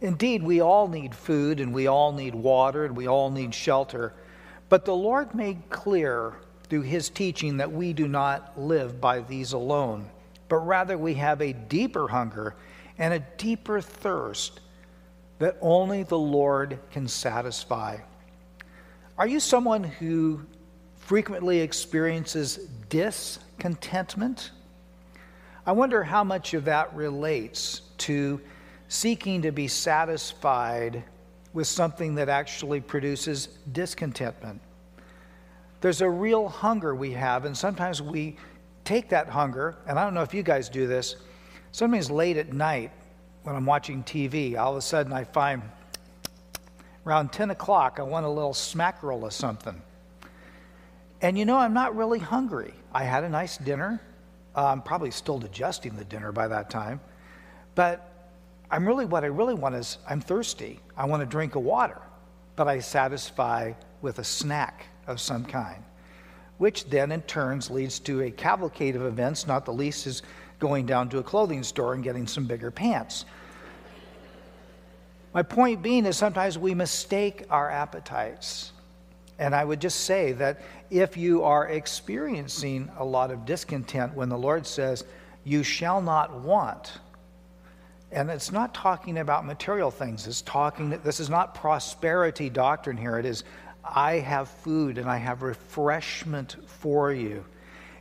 Indeed, 0.00 0.42
we 0.42 0.62
all 0.62 0.88
need 0.88 1.14
food 1.14 1.60
and 1.60 1.74
we 1.74 1.86
all 1.86 2.12
need 2.12 2.34
water 2.34 2.86
and 2.86 2.96
we 2.96 3.06
all 3.06 3.30
need 3.30 3.54
shelter. 3.54 4.14
But 4.70 4.86
the 4.86 4.96
Lord 4.96 5.34
made 5.34 5.68
clear 5.68 6.36
through 6.70 6.82
his 6.82 7.10
teaching 7.10 7.58
that 7.58 7.70
we 7.70 7.92
do 7.92 8.08
not 8.08 8.58
live 8.58 9.02
by 9.02 9.20
these 9.20 9.52
alone, 9.52 10.08
but 10.48 10.66
rather 10.66 10.96
we 10.96 11.12
have 11.14 11.42
a 11.42 11.52
deeper 11.52 12.08
hunger 12.08 12.54
and 12.96 13.12
a 13.12 13.20
deeper 13.36 13.82
thirst 13.82 14.60
that 15.38 15.56
only 15.60 16.02
the 16.02 16.18
Lord 16.18 16.78
can 16.90 17.06
satisfy. 17.08 17.98
Are 19.18 19.26
you 19.26 19.40
someone 19.40 19.84
who 19.84 20.40
frequently 20.96 21.60
experiences 21.60 22.68
discontentment? 22.88 24.50
I 25.64 25.72
wonder 25.72 26.02
how 26.02 26.24
much 26.24 26.54
of 26.54 26.64
that 26.66 26.94
relates 26.94 27.82
to 27.98 28.40
seeking 28.88 29.42
to 29.42 29.52
be 29.52 29.68
satisfied 29.68 31.02
with 31.52 31.66
something 31.66 32.14
that 32.14 32.28
actually 32.28 32.80
produces 32.80 33.48
discontentment. 33.72 34.60
There's 35.80 36.02
a 36.02 36.10
real 36.10 36.48
hunger 36.48 36.94
we 36.94 37.12
have, 37.12 37.44
and 37.44 37.56
sometimes 37.56 38.00
we 38.00 38.36
take 38.84 39.08
that 39.08 39.28
hunger, 39.28 39.76
and 39.86 39.98
I 39.98 40.04
don't 40.04 40.14
know 40.14 40.22
if 40.22 40.34
you 40.34 40.42
guys 40.42 40.68
do 40.68 40.86
this, 40.86 41.16
sometimes 41.72 42.10
late 42.10 42.36
at 42.36 42.52
night, 42.52 42.92
when 43.46 43.54
I'm 43.54 43.64
watching 43.64 44.02
TV, 44.02 44.58
all 44.58 44.72
of 44.72 44.76
a 44.76 44.82
sudden 44.82 45.12
I 45.12 45.22
find 45.22 45.62
around 47.06 47.32
10 47.32 47.50
o'clock, 47.50 47.98
I 48.00 48.02
want 48.02 48.26
a 48.26 48.28
little 48.28 48.52
smackerel 48.52 49.22
or 49.22 49.30
something. 49.30 49.80
And 51.22 51.38
you 51.38 51.44
know, 51.44 51.56
I'm 51.56 51.72
not 51.72 51.94
really 51.94 52.18
hungry. 52.18 52.74
I 52.92 53.04
had 53.04 53.22
a 53.22 53.28
nice 53.28 53.56
dinner. 53.56 54.02
Uh, 54.56 54.66
I'm 54.66 54.82
probably 54.82 55.12
still 55.12 55.38
digesting 55.38 55.94
the 55.94 56.04
dinner 56.04 56.32
by 56.32 56.48
that 56.48 56.70
time. 56.70 56.98
But 57.76 58.32
I'm 58.68 58.84
really, 58.84 59.06
what 59.06 59.22
I 59.22 59.28
really 59.28 59.54
want 59.54 59.76
is 59.76 59.98
I'm 60.10 60.20
thirsty. 60.20 60.80
I 60.96 61.04
want 61.06 61.22
a 61.22 61.26
drink 61.26 61.54
of 61.54 61.62
water. 61.62 62.02
but 62.56 62.66
I 62.66 62.80
satisfy 62.80 63.74
with 64.02 64.18
a 64.18 64.24
snack 64.24 64.86
of 65.06 65.20
some 65.20 65.44
kind, 65.44 65.84
which 66.58 66.86
then 66.86 67.12
in 67.12 67.22
turns 67.22 67.70
leads 67.70 68.00
to 68.00 68.22
a 68.22 68.30
cavalcade 68.32 68.96
of 68.96 69.02
events, 69.02 69.46
not 69.46 69.64
the 69.66 69.72
least 69.72 70.08
is 70.08 70.22
going 70.58 70.86
down 70.86 71.08
to 71.10 71.18
a 71.18 71.22
clothing 71.22 71.62
store 71.62 71.94
and 71.94 72.02
getting 72.02 72.26
some 72.26 72.46
bigger 72.46 72.70
pants. 72.70 73.24
My 75.34 75.42
point 75.42 75.82
being 75.82 76.06
is 76.06 76.16
sometimes 76.16 76.58
we 76.58 76.74
mistake 76.74 77.44
our 77.50 77.70
appetites. 77.70 78.72
And 79.38 79.54
I 79.54 79.64
would 79.64 79.80
just 79.80 80.00
say 80.00 80.32
that 80.32 80.62
if 80.90 81.16
you 81.16 81.42
are 81.44 81.68
experiencing 81.68 82.90
a 82.96 83.04
lot 83.04 83.30
of 83.30 83.44
discontent 83.44 84.14
when 84.14 84.30
the 84.30 84.38
Lord 84.38 84.66
says, 84.66 85.04
You 85.44 85.62
shall 85.62 86.00
not 86.00 86.40
want, 86.40 86.98
and 88.12 88.30
it's 88.30 88.50
not 88.50 88.72
talking 88.72 89.18
about 89.18 89.44
material 89.44 89.90
things, 89.90 90.26
it's 90.26 90.40
talking, 90.42 90.90
this 91.04 91.20
is 91.20 91.28
not 91.28 91.54
prosperity 91.54 92.48
doctrine 92.48 92.96
here. 92.96 93.18
It 93.18 93.26
is, 93.26 93.44
I 93.84 94.14
have 94.14 94.48
food 94.48 94.96
and 94.96 95.08
I 95.08 95.18
have 95.18 95.42
refreshment 95.42 96.56
for 96.66 97.12
you. 97.12 97.44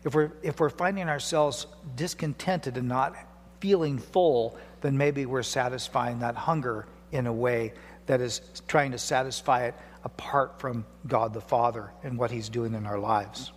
If 0.05 0.13
we're, 0.13 0.31
if 0.43 0.59
we're 0.59 0.69
finding 0.69 1.09
ourselves 1.09 1.65
discontented 1.95 2.77
and 2.77 2.88
not 2.88 3.15
feeling 3.59 3.97
full, 3.97 4.55
then 4.81 4.97
maybe 4.97 5.25
we're 5.25 5.43
satisfying 5.43 6.19
that 6.19 6.35
hunger 6.35 6.85
in 7.12 7.25
a 7.25 7.33
way 7.33 7.74
that 8.05 8.21
is 8.21 8.41
trying 8.67 8.91
to 8.91 9.00
satisfy 9.00 9.65
it 9.65 9.75
apart 10.03 10.59
from 10.59 10.85
God 11.07 11.33
the 11.33 11.41
Father 11.41 11.91
and 12.03 12.19
what 12.19 12.29
He's 12.29 12.50
doing 12.50 12.75
in 12.75 12.85
our 12.85 13.00
lives. 13.00 13.51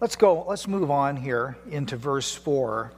Let's 0.00 0.16
go, 0.16 0.46
let's 0.48 0.66
move 0.66 0.90
on 0.90 1.18
here 1.18 1.58
into 1.70 1.98
verse 1.98 2.34
4, 2.34 2.90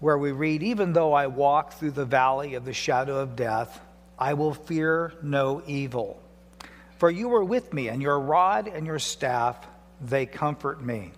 where 0.00 0.16
we 0.16 0.32
read, 0.32 0.62
Even 0.62 0.94
though 0.94 1.12
I 1.12 1.26
walk 1.26 1.74
through 1.74 1.90
the 1.90 2.06
valley 2.06 2.54
of 2.54 2.64
the 2.64 2.72
shadow 2.72 3.18
of 3.18 3.36
death, 3.36 3.78
I 4.18 4.32
will 4.32 4.54
fear 4.54 5.12
no 5.22 5.62
evil. 5.66 6.22
For 7.02 7.10
you 7.10 7.34
are 7.34 7.42
with 7.42 7.72
me, 7.72 7.88
and 7.88 8.00
your 8.00 8.20
rod 8.20 8.68
and 8.68 8.86
your 8.86 9.00
staff, 9.00 9.56
they 10.00 10.24
comfort 10.24 10.80
me. 10.80 11.10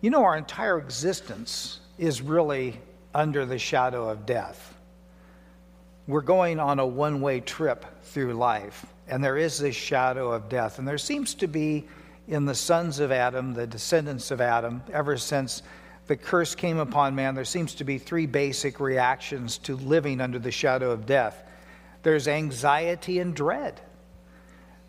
You 0.00 0.10
know, 0.10 0.22
our 0.22 0.36
entire 0.36 0.78
existence 0.78 1.80
is 1.98 2.22
really 2.22 2.78
under 3.12 3.46
the 3.46 3.58
shadow 3.58 4.08
of 4.08 4.26
death. 4.26 4.76
We're 6.06 6.20
going 6.20 6.60
on 6.60 6.78
a 6.78 6.86
one 6.86 7.20
way 7.20 7.40
trip 7.40 7.84
through 8.04 8.34
life, 8.34 8.86
and 9.08 9.24
there 9.24 9.38
is 9.38 9.58
this 9.58 9.74
shadow 9.74 10.30
of 10.30 10.48
death. 10.48 10.78
And 10.78 10.86
there 10.86 10.96
seems 10.96 11.34
to 11.34 11.48
be 11.48 11.88
in 12.28 12.44
the 12.44 12.54
sons 12.54 13.00
of 13.00 13.10
Adam, 13.10 13.54
the 13.54 13.66
descendants 13.66 14.30
of 14.30 14.40
Adam, 14.40 14.84
ever 14.92 15.16
since 15.16 15.64
the 16.06 16.16
curse 16.16 16.54
came 16.54 16.78
upon 16.78 17.16
man, 17.16 17.34
there 17.34 17.44
seems 17.44 17.74
to 17.74 17.82
be 17.82 17.98
three 17.98 18.26
basic 18.26 18.78
reactions 18.78 19.58
to 19.58 19.74
living 19.74 20.20
under 20.20 20.38
the 20.38 20.52
shadow 20.52 20.92
of 20.92 21.06
death 21.06 21.40
there's 22.04 22.28
anxiety 22.28 23.18
and 23.18 23.34
dread. 23.34 23.80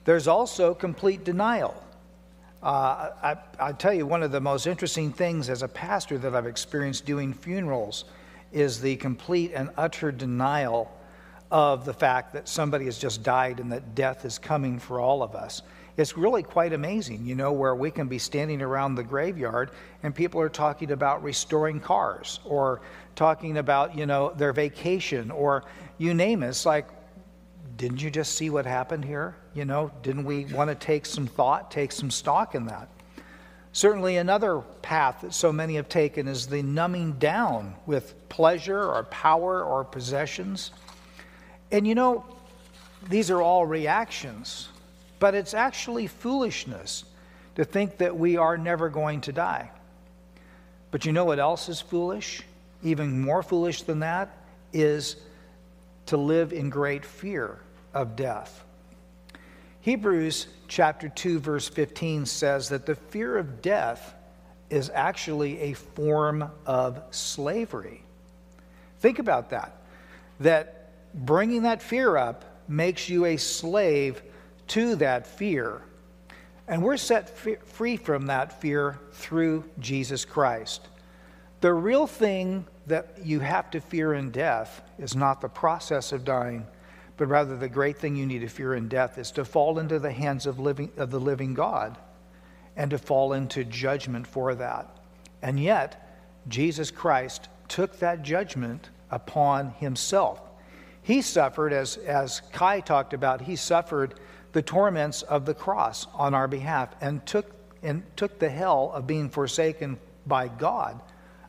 There's 0.03 0.27
also 0.27 0.75
complete 0.75 1.23
denial. 1.23 1.81
Uh, 2.61 3.09
I, 3.23 3.35
I 3.59 3.71
tell 3.73 3.93
you, 3.93 4.05
one 4.05 4.21
of 4.21 4.31
the 4.31 4.41
most 4.41 4.67
interesting 4.67 5.11
things 5.11 5.49
as 5.49 5.63
a 5.63 5.67
pastor 5.67 6.17
that 6.19 6.35
I've 6.35 6.45
experienced 6.45 7.05
doing 7.05 7.33
funerals 7.33 8.05
is 8.51 8.79
the 8.79 8.95
complete 8.97 9.51
and 9.53 9.69
utter 9.77 10.11
denial 10.11 10.91
of 11.51 11.85
the 11.85 11.93
fact 11.93 12.33
that 12.33 12.47
somebody 12.47 12.85
has 12.85 12.97
just 12.97 13.23
died 13.23 13.59
and 13.59 13.71
that 13.71 13.95
death 13.95 14.25
is 14.25 14.37
coming 14.37 14.79
for 14.79 14.99
all 14.99 15.23
of 15.23 15.35
us. 15.35 15.61
It's 15.97 16.17
really 16.17 16.43
quite 16.43 16.73
amazing, 16.73 17.25
you 17.25 17.35
know, 17.35 17.53
where 17.53 17.75
we 17.75 17.89
can 17.89 18.07
be 18.07 18.19
standing 18.19 18.61
around 18.61 18.95
the 18.95 19.03
graveyard 19.03 19.71
and 20.03 20.13
people 20.13 20.41
are 20.41 20.49
talking 20.49 20.91
about 20.91 21.23
restoring 21.23 21.79
cars 21.79 22.39
or 22.43 22.81
talking 23.15 23.57
about, 23.57 23.95
you 23.97 24.05
know, 24.05 24.33
their 24.35 24.51
vacation 24.51 25.31
or 25.31 25.63
you 25.97 26.13
name 26.13 26.43
it. 26.43 26.49
It's 26.49 26.65
like, 26.65 26.87
didn't 27.77 28.01
you 28.01 28.09
just 28.09 28.35
see 28.35 28.49
what 28.49 28.65
happened 28.65 29.03
here? 29.03 29.35
You 29.53 29.65
know, 29.65 29.91
didn't 30.01 30.25
we 30.25 30.45
want 30.45 30.69
to 30.69 30.75
take 30.75 31.05
some 31.05 31.27
thought, 31.27 31.71
take 31.71 31.91
some 31.91 32.09
stock 32.09 32.55
in 32.55 32.65
that? 32.67 32.87
Certainly, 33.73 34.17
another 34.17 34.59
path 34.81 35.21
that 35.21 35.33
so 35.33 35.51
many 35.51 35.75
have 35.75 35.89
taken 35.89 36.29
is 36.29 36.47
the 36.47 36.63
numbing 36.63 37.13
down 37.13 37.75
with 37.85 38.29
pleasure 38.29 38.81
or 38.81 39.03
power 39.03 39.63
or 39.63 39.83
possessions. 39.83 40.71
And 41.71 41.85
you 41.85 41.95
know, 41.95 42.23
these 43.09 43.29
are 43.29 43.41
all 43.41 43.65
reactions, 43.65 44.69
but 45.19 45.35
it's 45.35 45.53
actually 45.53 46.07
foolishness 46.07 47.03
to 47.55 47.65
think 47.65 47.97
that 47.97 48.15
we 48.17 48.37
are 48.37 48.57
never 48.57 48.87
going 48.87 49.21
to 49.21 49.33
die. 49.33 49.69
But 50.91 51.05
you 51.05 51.11
know 51.11 51.25
what 51.25 51.39
else 51.39 51.67
is 51.67 51.81
foolish? 51.81 52.43
Even 52.83 53.19
more 53.19 53.43
foolish 53.43 53.81
than 53.81 53.99
that 53.99 54.37
is 54.71 55.17
to 56.07 56.17
live 56.17 56.53
in 56.53 56.69
great 56.69 57.05
fear 57.05 57.59
of 57.93 58.15
death. 58.15 58.63
Hebrews 59.81 60.47
chapter 60.67 61.09
2 61.09 61.39
verse 61.39 61.67
15 61.67 62.25
says 62.25 62.69
that 62.69 62.85
the 62.85 62.95
fear 62.95 63.37
of 63.37 63.61
death 63.61 64.15
is 64.69 64.91
actually 64.93 65.59
a 65.59 65.73
form 65.73 66.49
of 66.65 67.01
slavery. 67.11 68.03
Think 68.99 69.19
about 69.19 69.51
that. 69.51 69.77
That 70.39 70.89
bringing 71.13 71.63
that 71.63 71.81
fear 71.81 72.17
up 72.17 72.43
makes 72.67 73.09
you 73.09 73.25
a 73.25 73.37
slave 73.37 74.21
to 74.69 74.95
that 74.95 75.27
fear. 75.27 75.81
And 76.67 76.81
we're 76.81 76.97
set 76.97 77.29
free 77.67 77.97
from 77.97 78.25
that 78.25 78.59
fear 78.59 78.99
through 79.11 79.65
Jesus 79.79 80.25
Christ. 80.25 80.87
The 81.61 81.73
real 81.73 82.07
thing 82.07 82.65
that 82.87 83.17
you 83.23 83.39
have 83.39 83.71
to 83.71 83.81
fear 83.81 84.13
in 84.13 84.31
death 84.31 84.81
is 84.99 85.15
not 85.15 85.41
the 85.41 85.49
process 85.49 86.11
of 86.11 86.23
dying, 86.23 86.65
but 87.17 87.27
rather 87.27 87.57
the 87.57 87.69
great 87.69 87.97
thing 87.97 88.15
you 88.15 88.25
need 88.25 88.39
to 88.39 88.47
fear 88.47 88.75
in 88.75 88.87
death 88.87 89.17
is 89.17 89.31
to 89.31 89.45
fall 89.45 89.79
into 89.79 89.99
the 89.99 90.11
hands 90.11 90.45
of, 90.45 90.59
living, 90.59 90.91
of 90.97 91.11
the 91.11 91.19
living 91.19 91.53
God 91.53 91.97
and 92.75 92.91
to 92.91 92.97
fall 92.97 93.33
into 93.33 93.63
judgment 93.63 94.27
for 94.27 94.53
that. 94.55 94.97
And 95.41 95.59
yet, 95.59 96.01
Jesus 96.47 96.91
Christ 96.91 97.47
took 97.67 97.99
that 97.99 98.21
judgment 98.21 98.89
upon 99.09 99.71
himself. 99.71 100.41
He 101.01 101.21
suffered, 101.21 101.71
as, 101.71 101.97
as 101.97 102.41
Kai 102.51 102.81
talked 102.81 103.13
about, 103.13 103.41
he 103.41 103.55
suffered 103.55 104.15
the 104.51 104.61
torments 104.61 105.21
of 105.21 105.45
the 105.45 105.53
cross 105.53 106.07
on 106.13 106.33
our 106.33 106.47
behalf 106.47 106.89
and 107.01 107.25
took, 107.25 107.51
and 107.81 108.03
took 108.15 108.39
the 108.39 108.49
hell 108.49 108.91
of 108.93 109.07
being 109.07 109.29
forsaken 109.29 109.97
by 110.25 110.47
God 110.47 110.99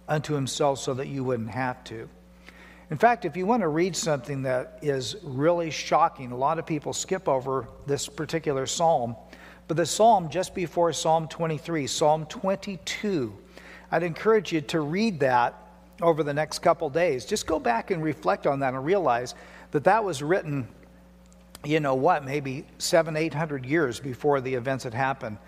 unto 0.09 0.35
himself 0.35 0.79
so 0.79 0.95
that 0.95 1.09
you 1.09 1.25
wouldn't 1.25 1.51
have 1.51 1.83
to. 1.85 2.09
In 2.91 2.97
fact, 2.99 3.25
if 3.25 3.37
you 3.37 3.47
want 3.47 3.63
to 3.63 3.69
read 3.69 3.97
something 3.97 4.43
that 4.43 4.79
is 4.81 5.17
really 5.23 5.71
shocking, 5.71 6.31
a 6.31 6.37
lot 6.37 6.59
of 6.59 6.67
people 6.67 6.93
skip 6.93 7.29
over 7.29 7.67
this 7.87 8.07
particular 8.09 8.67
psalm. 8.67 9.17
But 9.67 9.77
the 9.77 9.87
psalm 9.87 10.31
just 10.31 10.55
before 10.55 10.93
Psalm 10.93 11.27
23, 11.27 11.89
Psalm 11.89 12.27
22, 12.27 13.37
I'd 13.91 14.05
encourage 14.05 14.53
you 14.53 14.61
to 14.63 14.81
read 14.81 15.21
that 15.21 15.55
over 16.01 16.23
the 16.23 16.35
next 16.35 16.61
couple 16.61 16.89
days. 16.91 17.25
Just 17.25 17.47
go 17.47 17.59
back 17.59 17.91
and 17.91 18.03
reflect 18.03 18.47
on 18.47 18.61
that 18.61 18.75
and 18.75 18.85
realize 18.85 19.35
that 19.73 19.85
that 19.85 20.05
was 20.05 20.23
written, 20.23 20.69
you 21.65 21.81
know 21.81 21.95
what, 21.95 22.25
maybe 22.25 22.65
seven, 22.79 23.17
eight 23.17 23.35
hundred 23.35 23.67
years 23.67 23.99
before 23.99 24.41
the 24.41 24.55
events 24.55 24.85
had 24.85 24.95
happened. 24.95 25.39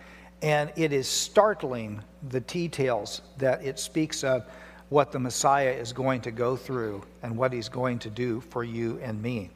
And 0.42 0.72
it 0.76 0.92
is 0.92 1.08
startling 1.08 2.00
the 2.30 2.40
details 2.40 3.22
that 3.38 3.64
it 3.64 3.78
speaks 3.78 4.22
of 4.22 4.44
what 4.88 5.12
the 5.12 5.18
Messiah 5.18 5.70
is 5.70 5.92
going 5.92 6.20
to 6.22 6.30
go 6.30 6.56
through 6.56 7.02
and 7.22 7.36
what 7.36 7.52
he's 7.52 7.68
going 7.68 7.98
to 8.00 8.10
do 8.10 8.40
for 8.40 8.64
you 8.64 8.98
and 9.02 9.20
me. 9.20 9.50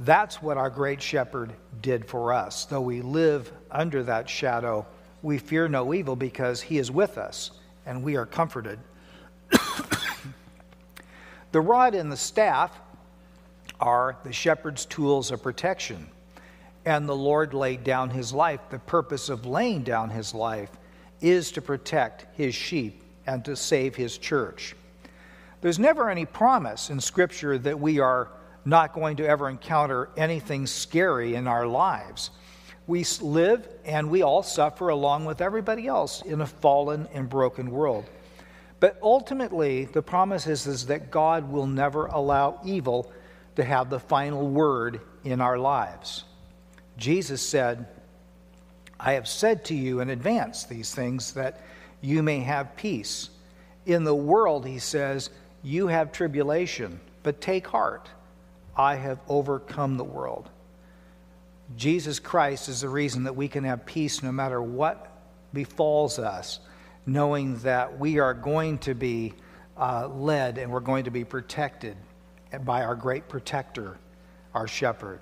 That's 0.00 0.42
what 0.42 0.56
our 0.56 0.70
great 0.70 1.00
shepherd 1.00 1.52
did 1.80 2.06
for 2.06 2.32
us. 2.32 2.64
Though 2.64 2.80
we 2.80 3.02
live 3.02 3.52
under 3.70 4.02
that 4.04 4.28
shadow, 4.28 4.86
we 5.22 5.38
fear 5.38 5.68
no 5.68 5.94
evil 5.94 6.16
because 6.16 6.60
he 6.60 6.78
is 6.78 6.90
with 6.90 7.18
us 7.18 7.52
and 7.86 8.02
we 8.02 8.16
are 8.16 8.26
comforted. 8.26 8.78
the 11.52 11.60
rod 11.60 11.94
and 11.94 12.10
the 12.10 12.16
staff 12.16 12.78
are 13.80 14.16
the 14.24 14.32
shepherd's 14.32 14.86
tools 14.86 15.30
of 15.30 15.42
protection. 15.42 16.08
And 16.84 17.08
the 17.08 17.16
Lord 17.16 17.54
laid 17.54 17.84
down 17.84 18.10
his 18.10 18.32
life. 18.32 18.60
The 18.70 18.78
purpose 18.78 19.28
of 19.28 19.46
laying 19.46 19.82
down 19.82 20.10
his 20.10 20.34
life 20.34 20.70
is 21.20 21.52
to 21.52 21.62
protect 21.62 22.26
his 22.36 22.54
sheep 22.54 23.02
and 23.26 23.44
to 23.44 23.56
save 23.56 23.96
his 23.96 24.18
church. 24.18 24.74
There's 25.60 25.78
never 25.78 26.10
any 26.10 26.26
promise 26.26 26.90
in 26.90 27.00
Scripture 27.00 27.56
that 27.58 27.80
we 27.80 27.98
are 27.98 28.28
not 28.66 28.92
going 28.92 29.16
to 29.16 29.26
ever 29.26 29.48
encounter 29.48 30.10
anything 30.16 30.66
scary 30.66 31.34
in 31.34 31.46
our 31.46 31.66
lives. 31.66 32.30
We 32.86 33.04
live 33.22 33.66
and 33.86 34.10
we 34.10 34.22
all 34.22 34.42
suffer 34.42 34.90
along 34.90 35.24
with 35.24 35.40
everybody 35.40 35.86
else 35.86 36.20
in 36.22 36.42
a 36.42 36.46
fallen 36.46 37.08
and 37.14 37.28
broken 37.28 37.70
world. 37.70 38.04
But 38.80 38.98
ultimately, 39.02 39.86
the 39.86 40.02
promise 40.02 40.46
is, 40.46 40.66
is 40.66 40.86
that 40.86 41.10
God 41.10 41.50
will 41.50 41.66
never 41.66 42.06
allow 42.06 42.60
evil 42.62 43.10
to 43.56 43.64
have 43.64 43.88
the 43.88 44.00
final 44.00 44.46
word 44.46 45.00
in 45.24 45.40
our 45.40 45.56
lives. 45.56 46.24
Jesus 46.96 47.42
said, 47.42 47.86
I 48.98 49.12
have 49.12 49.28
said 49.28 49.64
to 49.66 49.74
you 49.74 50.00
in 50.00 50.10
advance 50.10 50.64
these 50.64 50.94
things 50.94 51.32
that 51.32 51.60
you 52.00 52.22
may 52.22 52.40
have 52.40 52.76
peace. 52.76 53.30
In 53.86 54.04
the 54.04 54.14
world, 54.14 54.66
he 54.66 54.78
says, 54.78 55.30
you 55.62 55.88
have 55.88 56.12
tribulation, 56.12 57.00
but 57.22 57.40
take 57.40 57.66
heart. 57.66 58.08
I 58.76 58.96
have 58.96 59.18
overcome 59.28 59.96
the 59.96 60.04
world. 60.04 60.50
Jesus 61.76 62.18
Christ 62.18 62.68
is 62.68 62.82
the 62.82 62.88
reason 62.88 63.24
that 63.24 63.34
we 63.34 63.48
can 63.48 63.64
have 63.64 63.86
peace 63.86 64.22
no 64.22 64.30
matter 64.30 64.60
what 64.62 65.10
befalls 65.52 66.18
us, 66.18 66.60
knowing 67.06 67.56
that 67.58 67.98
we 67.98 68.18
are 68.18 68.34
going 68.34 68.78
to 68.78 68.94
be 68.94 69.32
uh, 69.76 70.08
led 70.08 70.58
and 70.58 70.70
we're 70.70 70.80
going 70.80 71.04
to 71.04 71.10
be 71.10 71.24
protected 71.24 71.96
by 72.64 72.82
our 72.82 72.94
great 72.94 73.28
protector, 73.28 73.96
our 74.54 74.68
shepherd. 74.68 75.20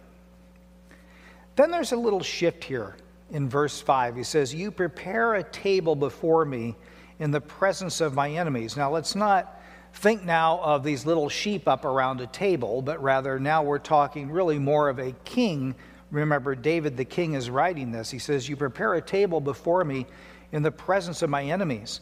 Then 1.56 1.70
there's 1.70 1.92
a 1.92 1.96
little 1.96 2.22
shift 2.22 2.64
here 2.64 2.96
in 3.30 3.48
verse 3.48 3.80
5. 3.80 4.16
He 4.16 4.24
says, 4.24 4.54
You 4.54 4.70
prepare 4.70 5.34
a 5.34 5.42
table 5.42 5.94
before 5.94 6.44
me 6.44 6.76
in 7.18 7.30
the 7.30 7.40
presence 7.40 8.00
of 8.00 8.14
my 8.14 8.30
enemies. 8.30 8.76
Now, 8.76 8.90
let's 8.90 9.14
not 9.14 9.60
think 9.94 10.24
now 10.24 10.58
of 10.62 10.82
these 10.82 11.04
little 11.04 11.28
sheep 11.28 11.68
up 11.68 11.84
around 11.84 12.20
a 12.20 12.26
table, 12.26 12.80
but 12.80 13.02
rather 13.02 13.38
now 13.38 13.62
we're 13.62 13.78
talking 13.78 14.30
really 14.30 14.58
more 14.58 14.88
of 14.88 14.98
a 14.98 15.12
king. 15.24 15.74
Remember, 16.10 16.54
David 16.54 16.96
the 16.96 17.04
king 17.04 17.34
is 17.34 17.50
writing 17.50 17.92
this. 17.92 18.10
He 18.10 18.18
says, 18.18 18.48
You 18.48 18.56
prepare 18.56 18.94
a 18.94 19.02
table 19.02 19.40
before 19.40 19.84
me 19.84 20.06
in 20.52 20.62
the 20.62 20.72
presence 20.72 21.22
of 21.22 21.30
my 21.30 21.44
enemies. 21.44 22.00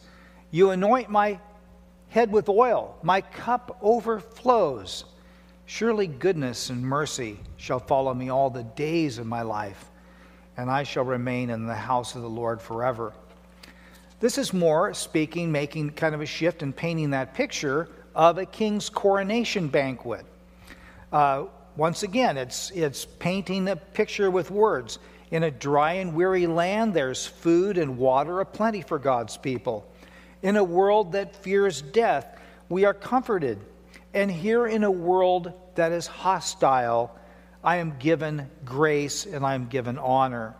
You 0.51 0.71
anoint 0.71 1.09
my 1.09 1.39
head 2.09 2.31
with 2.31 2.49
oil, 2.49 2.97
my 3.03 3.21
cup 3.21 3.77
overflows. 3.81 5.05
Surely 5.73 6.05
goodness 6.05 6.69
and 6.69 6.83
mercy 6.83 7.39
shall 7.55 7.79
follow 7.79 8.13
me 8.13 8.27
all 8.27 8.49
the 8.49 8.61
days 8.61 9.17
of 9.17 9.25
my 9.25 9.41
life, 9.41 9.85
and 10.57 10.69
I 10.69 10.83
shall 10.83 11.05
remain 11.05 11.49
in 11.49 11.65
the 11.65 11.73
house 11.73 12.13
of 12.13 12.23
the 12.23 12.29
Lord 12.29 12.61
forever. 12.61 13.13
This 14.19 14.37
is 14.37 14.51
more 14.51 14.93
speaking, 14.93 15.49
making 15.49 15.91
kind 15.91 16.13
of 16.13 16.19
a 16.19 16.25
shift 16.25 16.61
and 16.61 16.75
painting 16.75 17.11
that 17.11 17.33
picture 17.33 17.87
of 18.13 18.37
a 18.37 18.45
king's 18.45 18.89
coronation 18.89 19.69
banquet. 19.69 20.25
Uh, 21.09 21.45
once 21.77 22.03
again, 22.03 22.35
it's, 22.35 22.71
it's 22.71 23.05
painting 23.05 23.69
a 23.69 23.77
picture 23.77 24.29
with 24.29 24.51
words. 24.51 24.99
In 25.31 25.43
a 25.43 25.51
dry 25.51 25.93
and 25.93 26.13
weary 26.13 26.47
land, 26.47 26.93
there's 26.93 27.25
food 27.25 27.77
and 27.77 27.97
water 27.97 28.41
aplenty 28.41 28.81
for 28.81 28.99
God's 28.99 29.37
people. 29.37 29.89
In 30.41 30.57
a 30.57 30.63
world 30.65 31.13
that 31.13 31.33
fears 31.33 31.81
death, 31.81 32.37
we 32.67 32.83
are 32.83 32.93
comforted. 32.93 33.57
And 34.13 34.29
here 34.29 34.67
in 34.67 34.83
a 34.83 34.91
world 34.91 35.53
that 35.75 35.91
is 35.91 36.07
hostile, 36.07 37.15
I 37.63 37.77
am 37.77 37.97
given 37.99 38.49
grace 38.65 39.25
and 39.25 39.45
I 39.45 39.55
am 39.55 39.67
given 39.67 39.97
honor. 39.97 40.55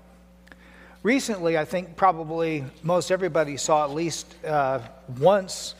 Recently, 1.03 1.57
I 1.57 1.65
think 1.65 1.95
probably 1.95 2.63
most 2.83 3.11
everybody 3.11 3.57
saw 3.57 3.83
at 3.83 3.91
least 3.91 4.35
uh, 4.45 4.79
once 5.19 5.73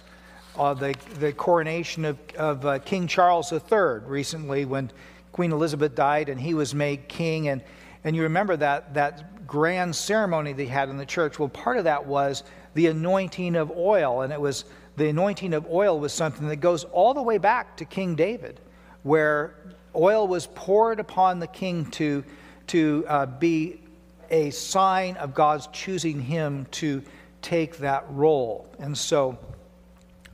uh, 0.58 0.74
the, 0.74 0.96
the 1.20 1.32
coronation 1.32 2.06
of, 2.06 2.18
of 2.38 2.66
uh, 2.66 2.80
King 2.80 3.08
Charles 3.08 3.52
III 3.54 4.00
recently 4.06 4.66
when 4.66 4.92
Queen 5.32 5.52
Elizabeth 5.52 5.96
died 5.96 6.30
and 6.30 6.40
he 6.40 6.54
was 6.54 6.74
made 6.74 7.08
king. 7.08 7.48
And, 7.48 7.62
and 8.04 8.16
you 8.16 8.24
remember 8.24 8.58
that, 8.58 8.96
that 8.96 9.48
grand 9.48 9.96
ceremony 9.96 10.54
they 10.54 10.66
had 10.66 10.90
in 10.90 10.98
the 10.98 11.06
church. 11.06 11.40
Well, 11.40 11.50
part 11.50 11.78
of 11.78 11.84
that 11.86 12.06
was 12.06 12.44
the 12.74 12.88
anointing 12.88 13.56
of 13.56 13.72
oil. 13.72 14.22
And 14.22 14.34
it 14.34 14.42
was 14.42 14.66
the 14.98 15.10
anointing 15.10 15.54
of 15.54 15.68
oil 15.68 16.00
was 16.00 16.14
something 16.14 16.48
that 16.48 16.58
goes 16.58 16.84
all 16.84 17.14
the 17.14 17.22
way 17.22 17.38
back 17.38 17.78
to 17.78 17.86
King 17.86 18.16
David, 18.16 18.60
where 19.04 19.56
oil 19.96 20.28
was 20.28 20.48
poured 20.48 21.00
upon 21.00 21.40
the 21.40 21.48
king 21.48 21.86
to, 21.92 22.24
to 22.68 23.06
uh, 23.08 23.26
be 23.26 23.82
a 24.30 24.50
sign 24.52 25.18
of 25.18 25.34
God's 25.34 25.68
choosing 25.68 26.22
him 26.22 26.66
to 26.72 27.04
take 27.42 27.78
that 27.78 28.06
role. 28.10 28.68
And 28.80 28.98
so 28.98 29.38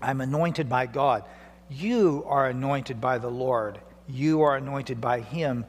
I'm 0.01 0.21
anointed 0.21 0.69
by 0.69 0.85
God. 0.85 1.23
You 1.69 2.23
are 2.27 2.47
anointed 2.49 3.01
by 3.01 3.17
the 3.17 3.29
Lord. 3.29 3.79
You 4.07 4.41
are 4.43 4.55
anointed 4.55 5.01
by 5.01 5.21
him 5.21 5.65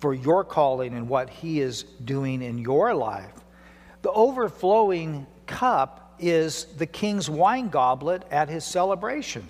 for 0.00 0.14
your 0.14 0.44
calling 0.44 0.94
and 0.94 1.08
what 1.08 1.30
he 1.30 1.60
is 1.60 1.84
doing 2.04 2.42
in 2.42 2.58
your 2.58 2.94
life. 2.94 3.32
The 4.02 4.10
overflowing 4.10 5.26
cup 5.46 6.14
is 6.18 6.64
the 6.76 6.86
king's 6.86 7.30
wine 7.30 7.68
goblet 7.68 8.24
at 8.30 8.48
his 8.48 8.64
celebration. 8.64 9.46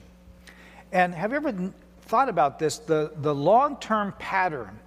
And 0.92 1.14
have 1.14 1.32
you 1.32 1.36
ever 1.36 1.72
thought 2.08 2.28
about 2.28 2.58
this? 2.58 2.78
The, 2.78 3.12
the 3.16 3.34
long 3.34 3.76
term 3.76 4.14
pattern 4.18 4.78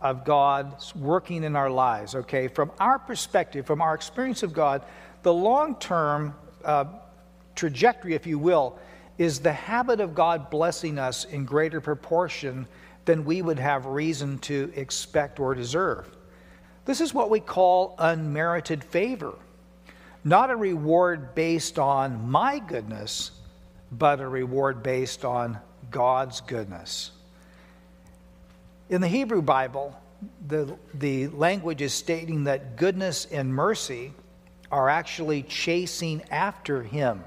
of 0.00 0.24
God's 0.24 0.94
working 0.94 1.44
in 1.44 1.56
our 1.56 1.70
lives, 1.70 2.14
okay? 2.14 2.48
From 2.48 2.70
our 2.78 2.98
perspective, 2.98 3.66
from 3.66 3.80
our 3.80 3.94
experience 3.94 4.42
of 4.42 4.52
God, 4.52 4.84
the 5.22 5.32
long 5.32 5.76
term 5.76 6.34
uh, 6.64 6.84
trajectory, 7.54 8.14
if 8.14 8.26
you 8.26 8.38
will, 8.38 8.78
is 9.16 9.40
the 9.40 9.52
habit 9.52 10.00
of 10.00 10.14
God 10.14 10.50
blessing 10.50 10.98
us 10.98 11.24
in 11.24 11.44
greater 11.44 11.80
proportion 11.80 12.66
than 13.06 13.24
we 13.24 13.40
would 13.40 13.58
have 13.58 13.86
reason 13.86 14.38
to 14.40 14.70
expect 14.74 15.40
or 15.40 15.54
deserve. 15.54 16.08
This 16.84 17.00
is 17.00 17.14
what 17.14 17.30
we 17.30 17.40
call 17.40 17.94
unmerited 17.98 18.84
favor. 18.84 19.34
Not 20.24 20.50
a 20.50 20.56
reward 20.56 21.34
based 21.34 21.78
on 21.78 22.28
my 22.28 22.58
goodness, 22.58 23.30
but 23.92 24.20
a 24.20 24.28
reward 24.28 24.82
based 24.82 25.24
on 25.24 25.58
God's 25.90 26.40
goodness. 26.40 27.10
In 28.88 29.00
the 29.00 29.08
Hebrew 29.08 29.42
Bible, 29.42 29.98
the, 30.46 30.76
the 30.94 31.28
language 31.28 31.82
is 31.82 31.92
stating 31.92 32.44
that 32.44 32.76
goodness 32.76 33.26
and 33.26 33.52
mercy 33.52 34.12
are 34.70 34.88
actually 34.88 35.42
chasing 35.42 36.22
after 36.30 36.82
him. 36.82 37.22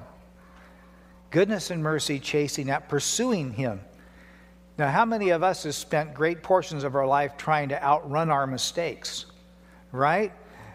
Goodness 1.31 1.69
and 1.69 1.83
mercy 1.83 2.19
chasing 2.19 2.69
at 2.69 2.89
pursuing 2.89 3.53
him. 3.53 3.81
Now, 4.77 4.89
how 4.89 5.05
many 5.05 5.29
of 5.29 5.43
us 5.43 5.63
have 5.63 5.75
spent 5.75 6.13
great 6.13 6.41
portions 6.41 6.83
of 6.83 6.95
our 6.95 7.05
life 7.05 7.37
trying 7.37 7.69
to 7.69 7.83
outrun 7.83 8.29
our 8.29 8.47
mistakes? 8.47 9.25
Right? 9.91 10.31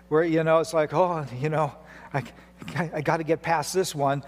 Where, 0.09 0.23
you 0.23 0.44
know, 0.44 0.59
it's 0.59 0.75
like, 0.75 0.92
oh, 0.92 1.27
you 1.40 1.49
know, 1.49 1.73
I, 2.12 2.23
I 2.77 3.01
got 3.01 3.16
to 3.16 3.25
get 3.25 3.42
past 3.42 3.73
this 3.73 3.94
one. 3.94 4.23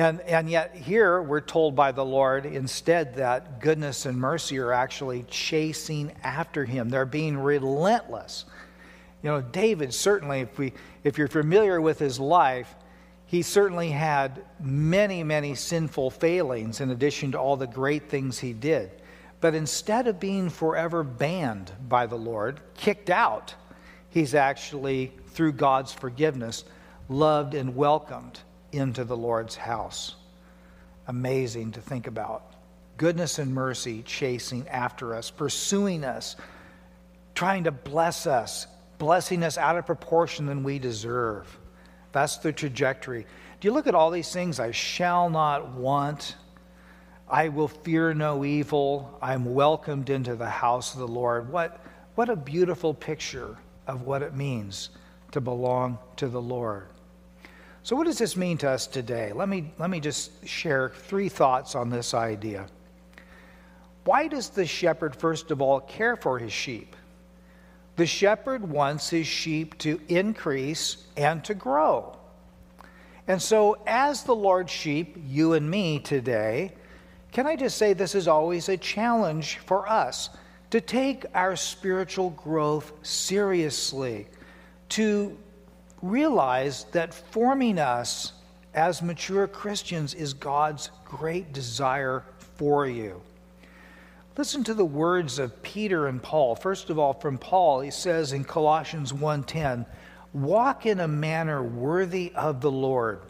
And, 0.00 0.22
and 0.22 0.48
yet, 0.48 0.74
here 0.74 1.20
we're 1.20 1.42
told 1.42 1.76
by 1.76 1.92
the 1.92 2.06
Lord 2.06 2.46
instead 2.46 3.16
that 3.16 3.60
goodness 3.60 4.06
and 4.06 4.16
mercy 4.16 4.56
are 4.56 4.72
actually 4.72 5.26
chasing 5.28 6.10
after 6.24 6.64
him. 6.64 6.88
They're 6.88 7.04
being 7.04 7.36
relentless. 7.36 8.46
You 9.22 9.28
know, 9.28 9.42
David 9.42 9.92
certainly, 9.92 10.40
if, 10.40 10.56
we, 10.56 10.72
if 11.04 11.18
you're 11.18 11.28
familiar 11.28 11.82
with 11.82 11.98
his 11.98 12.18
life, 12.18 12.74
he 13.26 13.42
certainly 13.42 13.90
had 13.90 14.42
many, 14.58 15.22
many 15.22 15.54
sinful 15.54 16.12
failings 16.12 16.80
in 16.80 16.92
addition 16.92 17.32
to 17.32 17.38
all 17.38 17.58
the 17.58 17.66
great 17.66 18.08
things 18.08 18.38
he 18.38 18.54
did. 18.54 19.02
But 19.42 19.54
instead 19.54 20.06
of 20.06 20.18
being 20.18 20.48
forever 20.48 21.04
banned 21.04 21.72
by 21.90 22.06
the 22.06 22.16
Lord, 22.16 22.62
kicked 22.72 23.10
out, 23.10 23.54
he's 24.08 24.34
actually, 24.34 25.12
through 25.26 25.52
God's 25.52 25.92
forgiveness, 25.92 26.64
loved 27.10 27.52
and 27.52 27.76
welcomed 27.76 28.40
into 28.72 29.04
the 29.04 29.16
Lord's 29.16 29.56
house. 29.56 30.14
Amazing 31.06 31.72
to 31.72 31.80
think 31.80 32.06
about. 32.06 32.54
Goodness 32.96 33.38
and 33.38 33.54
mercy 33.54 34.02
chasing 34.02 34.68
after 34.68 35.14
us, 35.14 35.30
pursuing 35.30 36.04
us, 36.04 36.36
trying 37.34 37.64
to 37.64 37.70
bless 37.72 38.26
us, 38.26 38.66
blessing 38.98 39.42
us 39.42 39.56
out 39.56 39.78
of 39.78 39.86
proportion 39.86 40.46
than 40.46 40.62
we 40.62 40.78
deserve. 40.78 41.58
That's 42.12 42.36
the 42.36 42.52
trajectory. 42.52 43.26
Do 43.60 43.68
you 43.68 43.72
look 43.72 43.86
at 43.86 43.94
all 43.94 44.10
these 44.10 44.32
things? 44.32 44.60
I 44.60 44.70
shall 44.70 45.30
not 45.30 45.70
want. 45.72 46.36
I 47.28 47.48
will 47.48 47.68
fear 47.68 48.12
no 48.12 48.44
evil. 48.44 49.18
I'm 49.22 49.54
welcomed 49.54 50.10
into 50.10 50.36
the 50.36 50.48
house 50.48 50.92
of 50.92 51.00
the 51.00 51.08
Lord. 51.08 51.50
What, 51.50 51.80
what 52.16 52.28
a 52.28 52.36
beautiful 52.36 52.92
picture 52.92 53.56
of 53.86 54.02
what 54.02 54.22
it 54.22 54.34
means 54.34 54.90
to 55.32 55.40
belong 55.40 55.98
to 56.16 56.28
the 56.28 56.40
Lord. 56.40 56.89
So, 57.82 57.96
what 57.96 58.04
does 58.04 58.18
this 58.18 58.36
mean 58.36 58.58
to 58.58 58.68
us 58.68 58.86
today? 58.86 59.32
Let 59.32 59.48
me, 59.48 59.72
let 59.78 59.88
me 59.88 60.00
just 60.00 60.46
share 60.46 60.90
three 60.90 61.28
thoughts 61.28 61.74
on 61.74 61.88
this 61.88 62.12
idea. 62.12 62.66
Why 64.04 64.28
does 64.28 64.50
the 64.50 64.66
shepherd, 64.66 65.16
first 65.16 65.50
of 65.50 65.62
all, 65.62 65.80
care 65.80 66.16
for 66.16 66.38
his 66.38 66.52
sheep? 66.52 66.94
The 67.96 68.06
shepherd 68.06 68.68
wants 68.68 69.10
his 69.10 69.26
sheep 69.26 69.78
to 69.78 70.00
increase 70.08 71.06
and 71.16 71.44
to 71.44 71.54
grow. 71.54 72.16
And 73.26 73.40
so, 73.40 73.78
as 73.86 74.24
the 74.24 74.34
Lord's 74.34 74.72
sheep, 74.72 75.16
you 75.26 75.54
and 75.54 75.70
me 75.70 76.00
today, 76.00 76.72
can 77.32 77.46
I 77.46 77.56
just 77.56 77.78
say 77.78 77.92
this 77.92 78.14
is 78.14 78.28
always 78.28 78.68
a 78.68 78.76
challenge 78.76 79.58
for 79.58 79.88
us 79.88 80.30
to 80.70 80.80
take 80.80 81.24
our 81.34 81.56
spiritual 81.56 82.30
growth 82.30 82.92
seriously, 83.02 84.26
to 84.90 85.36
realize 86.02 86.84
that 86.92 87.14
forming 87.14 87.78
us 87.78 88.32
as 88.74 89.02
mature 89.02 89.46
Christians 89.46 90.14
is 90.14 90.32
God's 90.32 90.90
great 91.04 91.52
desire 91.52 92.24
for 92.56 92.86
you. 92.86 93.20
Listen 94.36 94.62
to 94.64 94.74
the 94.74 94.84
words 94.84 95.38
of 95.38 95.62
Peter 95.62 96.06
and 96.06 96.22
Paul. 96.22 96.54
First 96.54 96.88
of 96.88 96.98
all, 96.98 97.12
from 97.12 97.36
Paul, 97.36 97.80
he 97.80 97.90
says 97.90 98.32
in 98.32 98.44
Colossians 98.44 99.12
1:10, 99.12 99.84
"Walk 100.32 100.86
in 100.86 101.00
a 101.00 101.08
manner 101.08 101.62
worthy 101.62 102.32
of 102.34 102.60
the 102.60 102.70
Lord, 102.70 103.20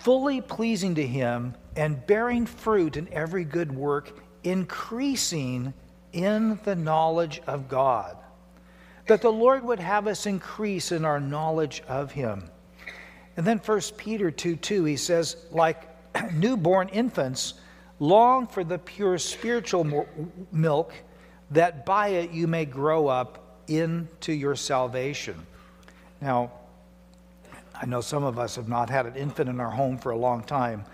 fully 0.00 0.40
pleasing 0.40 0.94
to 0.96 1.06
Him 1.06 1.54
and 1.76 2.06
bearing 2.06 2.46
fruit 2.46 2.96
in 2.96 3.08
every 3.12 3.44
good 3.44 3.74
work, 3.74 4.12
increasing 4.42 5.72
in 6.12 6.58
the 6.64 6.74
knowledge 6.74 7.42
of 7.46 7.68
God. 7.68 8.16
That 9.06 9.22
the 9.22 9.30
Lord 9.30 9.64
would 9.64 9.80
have 9.80 10.06
us 10.06 10.26
increase 10.26 10.92
in 10.92 11.04
our 11.04 11.20
knowledge 11.20 11.82
of 11.88 12.12
Him. 12.12 12.50
And 13.36 13.46
then 13.46 13.58
1 13.58 13.80
Peter 13.96 14.30
2 14.30 14.56
2, 14.56 14.84
he 14.84 14.96
says, 14.96 15.36
like 15.50 15.88
newborn 16.32 16.88
infants, 16.88 17.54
long 17.98 18.46
for 18.46 18.64
the 18.64 18.78
pure 18.78 19.18
spiritual 19.18 20.06
milk, 20.52 20.92
that 21.50 21.86
by 21.86 22.08
it 22.08 22.30
you 22.30 22.46
may 22.46 22.64
grow 22.64 23.08
up 23.08 23.62
into 23.68 24.32
your 24.32 24.56
salvation. 24.56 25.46
Now, 26.20 26.52
I 27.74 27.86
know 27.86 28.00
some 28.00 28.24
of 28.24 28.38
us 28.38 28.56
have 28.56 28.68
not 28.68 28.88
had 28.88 29.06
an 29.06 29.16
infant 29.16 29.50
in 29.50 29.60
our 29.60 29.70
home 29.70 29.98
for 29.98 30.12
a 30.12 30.16
long 30.16 30.42
time, 30.42 30.84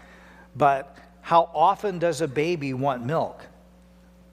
but 0.57 0.97
how 1.21 1.49
often 1.55 1.99
does 1.99 2.21
a 2.21 2.29
baby 2.29 2.75
want 2.75 3.05
milk? 3.05 3.47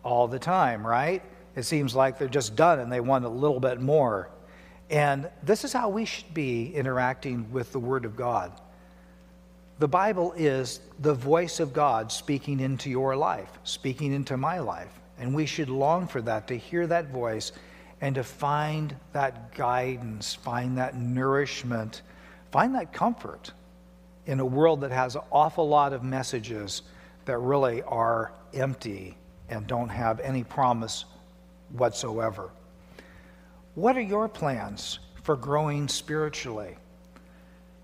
All 0.04 0.28
the 0.28 0.39
time, 0.39 0.86
right? 0.86 1.22
It 1.56 1.64
seems 1.64 1.96
like 1.96 2.18
they're 2.18 2.28
just 2.28 2.56
done 2.56 2.80
and 2.80 2.92
they 2.92 3.00
want 3.00 3.26
a 3.26 3.30
little 3.30 3.60
bit 3.60 3.82
more. 3.82 4.30
And 4.90 5.30
this 5.44 5.64
is 5.64 5.74
how 5.74 5.90
we 5.90 6.06
should 6.06 6.34
be 6.34 6.74
interacting 6.74 7.52
with 7.52 7.72
the 7.72 7.80
Word 7.80 8.06
of 8.06 8.16
God. 8.16 8.52
The 9.78 9.88
Bible 9.88 10.34
is 10.36 10.82
the 11.00 11.14
voice 11.14 11.60
of 11.60 11.74
God 11.74 12.12
speaking 12.12 12.60
into 12.60 12.90
your 12.90 13.16
life, 13.16 13.50
speaking 13.64 14.14
into 14.14 14.36
my 14.36 14.60
life. 14.60 14.92
And 15.18 15.34
we 15.34 15.46
should 15.46 15.70
long 15.70 16.08
for 16.08 16.22
that, 16.22 16.48
to 16.48 16.58
hear 16.58 16.88
that 16.88 17.10
voice 17.12 17.52
and 18.02 18.16
to 18.16 18.24
find 18.24 18.96
that 19.14 19.54
guidance, 19.54 20.34
find 20.34 20.78
that 20.78 20.96
nourishment, 20.96 22.02
find 22.52 22.76
that 22.76 22.94
comfort 22.94 23.52
in 24.26 24.40
a 24.40 24.46
world 24.46 24.82
that 24.82 24.92
has 24.92 25.16
an 25.16 25.22
awful 25.32 25.68
lot 25.68 25.94
of 25.94 26.04
messages 26.04 26.82
that 27.26 27.38
really 27.38 27.82
are 27.84 28.32
empty 28.54 29.18
and 29.50 29.68
don't 29.68 29.90
have 29.90 30.20
any 30.20 30.44
promise 30.44 31.06
whatsoever. 31.71 32.51
What 33.75 33.97
are 33.97 34.01
your 34.01 34.27
plans 34.27 34.99
for 35.23 35.36
growing 35.36 35.88
spiritually? 35.88 36.75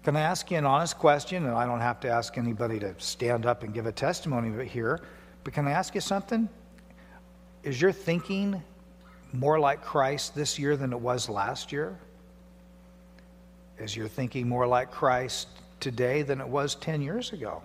Can 0.03 0.15
I 0.15 0.21
ask 0.21 0.51
you 0.51 0.57
an 0.57 0.65
honest 0.65 0.97
question? 0.97 1.45
And 1.45 1.55
I 1.55 1.65
don't 1.65 1.81
have 1.81 1.99
to 2.01 2.09
ask 2.09 2.37
anybody 2.37 2.79
to 2.79 2.93
stand 2.97 3.45
up 3.45 3.63
and 3.63 3.73
give 3.73 3.85
a 3.85 3.91
testimony 3.91 4.67
here, 4.67 5.01
but 5.43 5.53
can 5.53 5.67
I 5.67 5.71
ask 5.71 5.95
you 5.95 6.01
something? 6.01 6.49
Is 7.63 7.81
your 7.81 7.91
thinking 7.91 8.61
more 9.33 9.59
like 9.59 9.81
Christ 9.81 10.35
this 10.35 10.59
year 10.59 10.77
than 10.77 10.93
it 10.93 10.99
was 10.99 11.29
last 11.29 11.71
year? 11.71 11.97
Is 13.79 13.95
your 13.95 14.07
thinking 14.07 14.47
more 14.47 14.67
like 14.67 14.91
Christ 14.91 15.47
today 15.79 16.21
than 16.21 16.39
it 16.39 16.47
was 16.47 16.75
10 16.75 17.01
years 17.01 17.33
ago? 17.33 17.63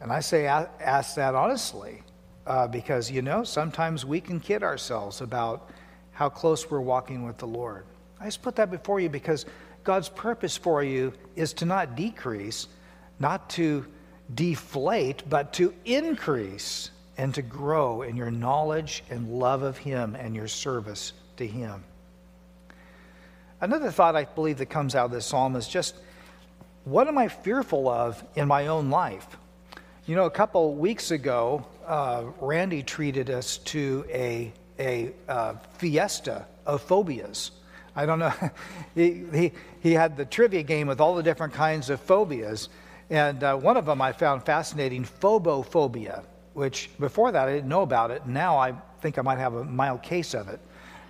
And 0.00 0.12
I 0.12 0.20
say, 0.20 0.46
ask 0.46 1.16
that 1.16 1.34
honestly 1.34 2.02
uh, 2.48 2.66
because, 2.66 3.10
you 3.10 3.20
know, 3.20 3.44
sometimes 3.44 4.04
we 4.06 4.20
can 4.20 4.40
kid 4.40 4.62
ourselves 4.62 5.20
about 5.20 5.70
how 6.12 6.28
close 6.28 6.68
we're 6.68 6.80
walking 6.80 7.24
with 7.24 7.36
the 7.36 7.46
Lord. 7.46 7.84
I 8.18 8.24
just 8.24 8.42
put 8.42 8.56
that 8.56 8.70
before 8.70 8.98
you 8.98 9.10
because 9.10 9.44
God's 9.84 10.08
purpose 10.08 10.56
for 10.56 10.82
you 10.82 11.12
is 11.36 11.52
to 11.54 11.66
not 11.66 11.94
decrease, 11.94 12.66
not 13.20 13.50
to 13.50 13.86
deflate, 14.34 15.28
but 15.28 15.52
to 15.54 15.74
increase 15.84 16.90
and 17.18 17.34
to 17.34 17.42
grow 17.42 18.02
in 18.02 18.16
your 18.16 18.30
knowledge 18.30 19.04
and 19.10 19.28
love 19.38 19.62
of 19.62 19.76
Him 19.76 20.16
and 20.16 20.34
your 20.34 20.48
service 20.48 21.12
to 21.36 21.46
Him. 21.46 21.84
Another 23.60 23.90
thought 23.90 24.16
I 24.16 24.24
believe 24.24 24.58
that 24.58 24.66
comes 24.66 24.94
out 24.94 25.06
of 25.06 25.10
this 25.10 25.26
psalm 25.26 25.54
is 25.54 25.68
just 25.68 25.96
what 26.84 27.08
am 27.08 27.18
I 27.18 27.28
fearful 27.28 27.88
of 27.88 28.22
in 28.36 28.48
my 28.48 28.68
own 28.68 28.88
life? 28.88 29.26
You 30.06 30.16
know, 30.16 30.24
a 30.24 30.30
couple 30.30 30.74
weeks 30.74 31.10
ago, 31.10 31.66
uh, 31.88 32.24
Randy 32.40 32.82
treated 32.82 33.30
us 33.30 33.56
to 33.58 34.04
a, 34.10 34.52
a 34.78 35.10
uh, 35.28 35.54
fiesta 35.78 36.46
of 36.66 36.82
phobias. 36.82 37.50
I 37.96 38.06
don't 38.06 38.18
know. 38.18 38.32
he, 38.94 39.24
he, 39.32 39.52
he 39.80 39.92
had 39.92 40.16
the 40.16 40.24
trivia 40.24 40.62
game 40.62 40.86
with 40.86 41.00
all 41.00 41.16
the 41.16 41.22
different 41.22 41.54
kinds 41.54 41.90
of 41.90 42.00
phobias. 42.00 42.68
And 43.10 43.42
uh, 43.42 43.56
one 43.56 43.76
of 43.78 43.86
them 43.86 44.02
I 44.02 44.12
found 44.12 44.44
fascinating 44.44 45.04
phobophobia, 45.04 46.24
which 46.52 46.90
before 47.00 47.32
that 47.32 47.48
I 47.48 47.54
didn't 47.54 47.70
know 47.70 47.82
about 47.82 48.10
it. 48.10 48.26
Now 48.26 48.58
I 48.58 48.74
think 49.00 49.18
I 49.18 49.22
might 49.22 49.38
have 49.38 49.54
a 49.54 49.64
mild 49.64 50.02
case 50.02 50.34
of 50.34 50.48
it. 50.48 50.60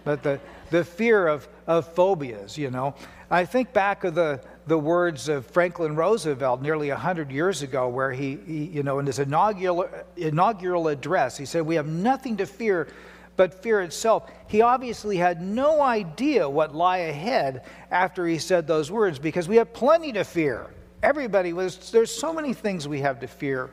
But 0.04 0.22
the, 0.22 0.40
the 0.70 0.84
fear 0.84 1.26
of, 1.26 1.48
of 1.66 1.92
phobias, 1.92 2.56
you 2.56 2.70
know. 2.70 2.94
I 3.30 3.44
think 3.44 3.72
back 3.72 4.04
of 4.04 4.14
the, 4.14 4.40
the 4.68 4.78
words 4.78 5.28
of 5.28 5.46
Franklin 5.46 5.96
Roosevelt 5.96 6.60
nearly 6.60 6.90
100 6.90 7.32
years 7.32 7.62
ago, 7.62 7.88
where 7.88 8.12
he, 8.12 8.38
he, 8.46 8.64
you 8.66 8.82
know, 8.82 8.98
in 8.98 9.06
his 9.06 9.18
inaugural, 9.18 9.88
inaugural 10.16 10.88
address, 10.88 11.36
he 11.38 11.46
said, 11.46 11.62
We 11.62 11.76
have 11.76 11.86
nothing 11.86 12.36
to 12.36 12.46
fear 12.46 12.88
but 13.36 13.62
fear 13.62 13.80
itself. 13.80 14.30
He 14.48 14.60
obviously 14.62 15.16
had 15.16 15.40
no 15.40 15.80
idea 15.80 16.48
what 16.48 16.74
lay 16.74 17.08
ahead 17.08 17.64
after 17.90 18.26
he 18.26 18.38
said 18.38 18.66
those 18.66 18.90
words 18.90 19.18
because 19.18 19.48
we 19.48 19.56
have 19.56 19.72
plenty 19.72 20.12
to 20.12 20.24
fear. 20.24 20.66
Everybody 21.02 21.52
was, 21.52 21.90
there's 21.92 22.10
so 22.10 22.32
many 22.32 22.52
things 22.52 22.88
we 22.88 23.00
have 23.00 23.20
to 23.20 23.28
fear. 23.28 23.70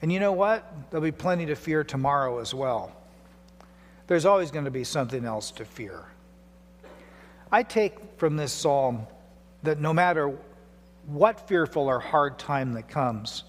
And 0.00 0.10
you 0.10 0.18
know 0.18 0.32
what? 0.32 0.90
There'll 0.90 1.04
be 1.04 1.12
plenty 1.12 1.46
to 1.46 1.54
fear 1.54 1.84
tomorrow 1.84 2.40
as 2.40 2.54
well. 2.54 2.96
There's 4.06 4.24
always 4.24 4.50
going 4.50 4.64
to 4.64 4.70
be 4.70 4.84
something 4.84 5.24
else 5.24 5.50
to 5.52 5.64
fear. 5.66 6.02
I 7.52 7.62
take 7.62 7.94
from 8.16 8.36
this 8.36 8.50
psalm 8.50 9.06
that 9.62 9.80
no 9.80 9.92
matter 9.92 10.36
what 11.06 11.48
fearful 11.48 11.86
or 11.88 11.98
hard 11.98 12.38
time 12.38 12.72
that 12.74 12.88
comes, 12.88 13.44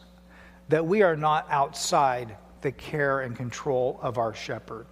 that 0.70 0.86
we 0.86 1.02
are 1.02 1.16
not 1.16 1.46
outside 1.50 2.36
the 2.62 2.72
care 2.72 3.22
and 3.22 3.36
control 3.36 4.00
of 4.02 4.18
our 4.18 4.34
shepherd. 4.34 4.86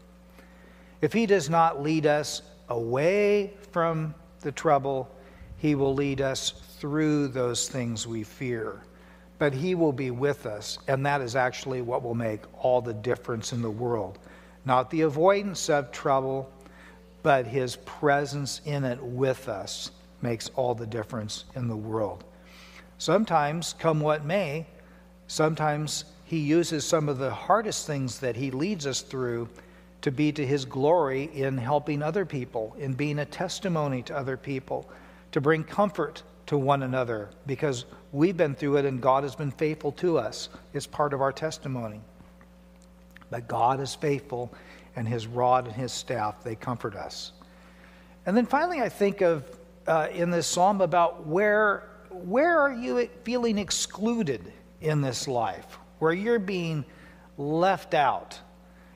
If 1.01 1.13
he 1.13 1.25
does 1.25 1.49
not 1.49 1.81
lead 1.81 2.05
us 2.05 2.41
away 2.69 3.53
from 3.71 4.13
the 4.41 4.51
trouble, 4.51 5.09
he 5.57 5.75
will 5.75 5.93
lead 5.93 6.21
us 6.21 6.51
through 6.79 7.29
those 7.29 7.69
things 7.69 8.05
we 8.05 8.23
fear. 8.23 8.81
But 9.39 9.53
he 9.53 9.73
will 9.73 9.93
be 9.93 10.11
with 10.11 10.45
us, 10.45 10.77
and 10.87 11.05
that 11.05 11.21
is 11.21 11.35
actually 11.35 11.81
what 11.81 12.03
will 12.03 12.13
make 12.13 12.41
all 12.63 12.81
the 12.81 12.93
difference 12.93 13.53
in 13.53 13.61
the 13.61 13.71
world. 13.71 14.19
Not 14.65 14.91
the 14.91 15.01
avoidance 15.01 15.69
of 15.69 15.91
trouble, 15.91 16.51
but 17.23 17.47
his 17.47 17.75
presence 17.77 18.61
in 18.65 18.83
it 18.83 19.01
with 19.01 19.49
us 19.49 19.91
makes 20.21 20.49
all 20.55 20.75
the 20.75 20.87
difference 20.87 21.45
in 21.55 21.67
the 21.67 21.75
world. 21.75 22.23
Sometimes, 22.97 23.73
come 23.79 23.99
what 23.99 24.25
may, 24.25 24.65
sometimes 25.27 26.05
he 26.25 26.37
uses 26.37 26.85
some 26.85 27.09
of 27.09 27.17
the 27.17 27.31
hardest 27.31 27.87
things 27.87 28.19
that 28.19 28.35
he 28.35 28.51
leads 28.51 28.85
us 28.85 29.01
through 29.01 29.49
to 30.01 30.11
be 30.11 30.31
to 30.31 30.45
his 30.45 30.65
glory 30.65 31.29
in 31.33 31.57
helping 31.57 32.01
other 32.01 32.25
people, 32.25 32.75
in 32.79 32.93
being 32.93 33.19
a 33.19 33.25
testimony 33.25 34.01
to 34.03 34.17
other 34.17 34.37
people, 34.37 34.89
to 35.31 35.41
bring 35.41 35.63
comfort 35.63 36.23
to 36.47 36.57
one 36.57 36.83
another, 36.83 37.29
because 37.45 37.85
we've 38.11 38.35
been 38.35 38.55
through 38.55 38.77
it 38.77 38.85
and 38.85 39.01
God 39.01 39.23
has 39.23 39.35
been 39.35 39.51
faithful 39.51 39.91
to 39.93 40.17
us. 40.17 40.49
It's 40.73 40.87
part 40.87 41.13
of 41.13 41.21
our 41.21 41.31
testimony. 41.31 42.01
But 43.29 43.47
God 43.47 43.79
is 43.79 43.95
faithful, 43.95 44.53
and 44.95 45.07
his 45.07 45.27
rod 45.27 45.65
and 45.65 45.75
his 45.75 45.91
staff, 45.91 46.43
they 46.43 46.55
comfort 46.55 46.95
us. 46.95 47.31
And 48.25 48.35
then 48.35 48.45
finally, 48.45 48.81
I 48.81 48.89
think 48.89 49.21
of 49.21 49.45
uh, 49.87 50.07
in 50.11 50.29
this 50.31 50.47
psalm 50.47 50.81
about 50.81 51.25
where, 51.25 51.89
where 52.09 52.59
are 52.59 52.73
you 52.73 53.09
feeling 53.23 53.57
excluded 53.57 54.51
in 54.81 55.01
this 55.01 55.27
life, 55.27 55.77
where 55.99 56.13
you're 56.13 56.39
being 56.39 56.83
left 57.37 57.93
out. 57.93 58.39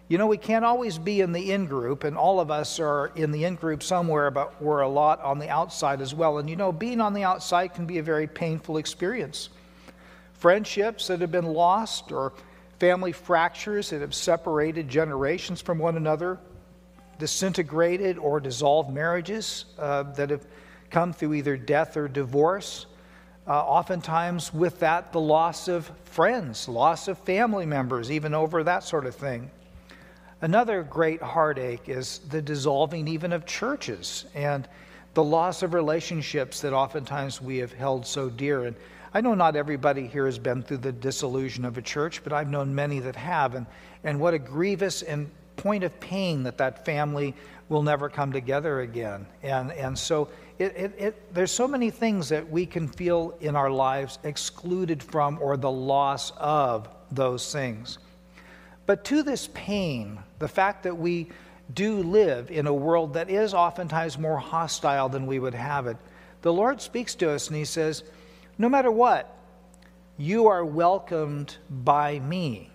You 0.08 0.18
know, 0.18 0.28
we 0.28 0.38
can't 0.38 0.66
always 0.66 0.98
be 0.98 1.22
in 1.22 1.32
the 1.32 1.52
in 1.52 1.66
group, 1.66 2.04
and 2.04 2.16
all 2.16 2.40
of 2.40 2.52
us 2.52 2.80
are 2.80 3.12
in 3.16 3.32
the 3.32 3.46
in 3.46 3.56
group 3.56 3.82
somewhere, 3.82 4.30
but 4.30 4.62
we're 4.62 4.82
a 4.82 4.90
lot 4.90 5.20
on 5.22 5.40
the 5.40 5.50
outside 5.50 6.02
as 6.02 6.14
well. 6.14 6.38
And 6.38 6.50
you 6.50 6.56
know, 6.56 6.72
being 6.72 7.02
on 7.02 7.14
the 7.14 7.24
outside 7.24 7.74
can 7.74 7.86
be 7.86 7.98
a 7.98 8.04
very 8.04 8.28
painful 8.28 8.78
experience. 8.78 9.50
Friendships 10.34 11.08
that 11.08 11.22
have 11.22 11.32
been 11.32 11.46
lost, 11.46 12.12
or 12.12 12.34
family 12.80 13.12
fractures 13.12 13.90
that 13.90 14.02
have 14.02 14.14
separated 14.14 14.88
generations 14.88 15.62
from 15.62 15.80
one 15.80 15.98
another, 15.98 16.40
disintegrated 17.18 18.18
or 18.18 18.40
dissolved 18.40 18.94
marriages 18.94 19.66
uh, 19.80 20.04
that 20.04 20.30
have 20.30 20.46
come 20.90 21.14
through 21.14 21.34
either 21.34 21.58
death 21.58 21.98
or 21.98 22.08
divorce. 22.08 22.86
Uh, 23.48 23.52
oftentimes, 23.52 24.54
with 24.54 24.80
that, 24.80 25.12
the 25.12 25.20
loss 25.20 25.68
of 25.68 25.92
friends, 26.06 26.68
loss 26.68 27.08
of 27.08 27.18
family 27.20 27.66
members, 27.66 28.12
even 28.12 28.34
over 28.34 28.64
that 28.64 28.84
sort 28.84 29.06
of 29.06 29.14
thing. 29.14 29.52
Another 30.42 30.84
great 30.84 31.22
heartache 31.22 31.88
is 31.88 32.20
the 32.30 32.42
dissolving 32.42 33.08
even 33.08 33.32
of 33.32 33.46
churches 33.46 34.26
and 34.34 34.68
the 35.14 35.24
loss 35.24 35.64
of 35.64 35.74
relationships 35.74 36.62
that 36.62 36.74
oftentimes 36.74 37.42
we 37.42 37.58
have 37.58 37.72
held 37.72 38.06
so 38.06 38.30
dear. 38.30 38.66
And 38.66 38.76
I 39.14 39.22
know 39.22 39.34
not 39.34 39.56
everybody 39.56 40.08
here 40.08 40.26
has 40.26 40.38
been 40.38 40.62
through 40.62 40.78
the 40.78 40.92
dissolution 40.92 41.64
of 41.64 41.78
a 41.78 41.82
church, 41.82 42.22
but 42.24 42.34
I've 42.34 42.50
known 42.50 42.76
many 42.76 43.00
that 43.00 43.16
have. 43.16 43.56
And, 43.56 43.66
and 44.04 44.20
what 44.20 44.34
a 44.34 44.40
grievous 44.40 45.04
and 45.04 45.32
point 45.56 45.86
of 45.86 45.98
pain 46.00 46.44
that 46.44 46.58
that 46.58 46.84
family 46.84 47.34
will 47.70 47.82
never 47.82 48.10
come 48.10 48.34
together 48.34 48.82
again. 48.82 49.26
And, 49.42 49.72
and 49.72 49.98
so 49.98 50.28
it, 50.58 50.74
it, 50.78 50.96
it, 50.98 51.34
there's 51.34 51.52
so 51.52 51.68
many 51.68 51.90
things 51.90 52.30
that 52.30 52.50
we 52.50 52.66
can 52.66 52.88
feel 52.88 53.36
in 53.42 53.56
our 53.56 53.70
lives 53.70 54.20
excluded 54.24 55.04
from 55.04 55.38
or 55.42 55.58
the 55.58 55.72
loss 55.72 56.32
of 56.38 56.88
those 57.12 57.52
things. 57.52 57.98
But 58.86 59.04
to 59.06 59.24
this 59.24 59.50
pain, 59.54 60.20
the 60.40 60.48
fact 60.48 60.84
that 60.84 60.98
we 60.98 61.30
do 61.74 61.98
live 62.04 62.52
in 62.52 62.68
a 62.68 62.74
world 62.74 63.14
that 63.16 63.30
is 63.30 63.54
oftentimes 63.54 64.18
more 64.18 64.38
hostile 64.38 65.10
than 65.10 65.26
we 65.26 65.40
would 65.40 65.56
have 65.56 65.88
it, 65.88 65.98
the 66.42 66.54
Lord 66.54 66.80
speaks 66.80 67.16
to 67.16 67.32
us 67.32 67.48
and 67.48 67.58
He 67.58 67.66
says, 67.66 68.04
No 68.58 68.70
matter 68.70 68.92
what, 68.92 69.36
you 70.18 70.48
are 70.48 70.64
welcomed 70.64 71.58
by 71.70 72.20
me. 72.20 72.70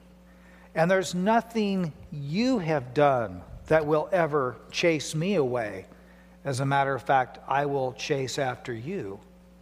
And 0.75 0.91
there's 0.91 1.15
nothing 1.15 1.93
you 2.13 2.59
have 2.59 2.93
done 2.95 3.43
that 3.69 3.87
will 3.87 4.09
ever 4.13 4.57
chase 4.71 5.15
me 5.15 5.37
away. 5.37 5.87
As 6.45 6.61
a 6.61 6.67
matter 6.67 6.95
of 6.95 7.03
fact, 7.03 7.39
I 7.47 7.67
will 7.67 7.93
chase 7.93 8.39
after 8.39 8.73
you 8.73 9.21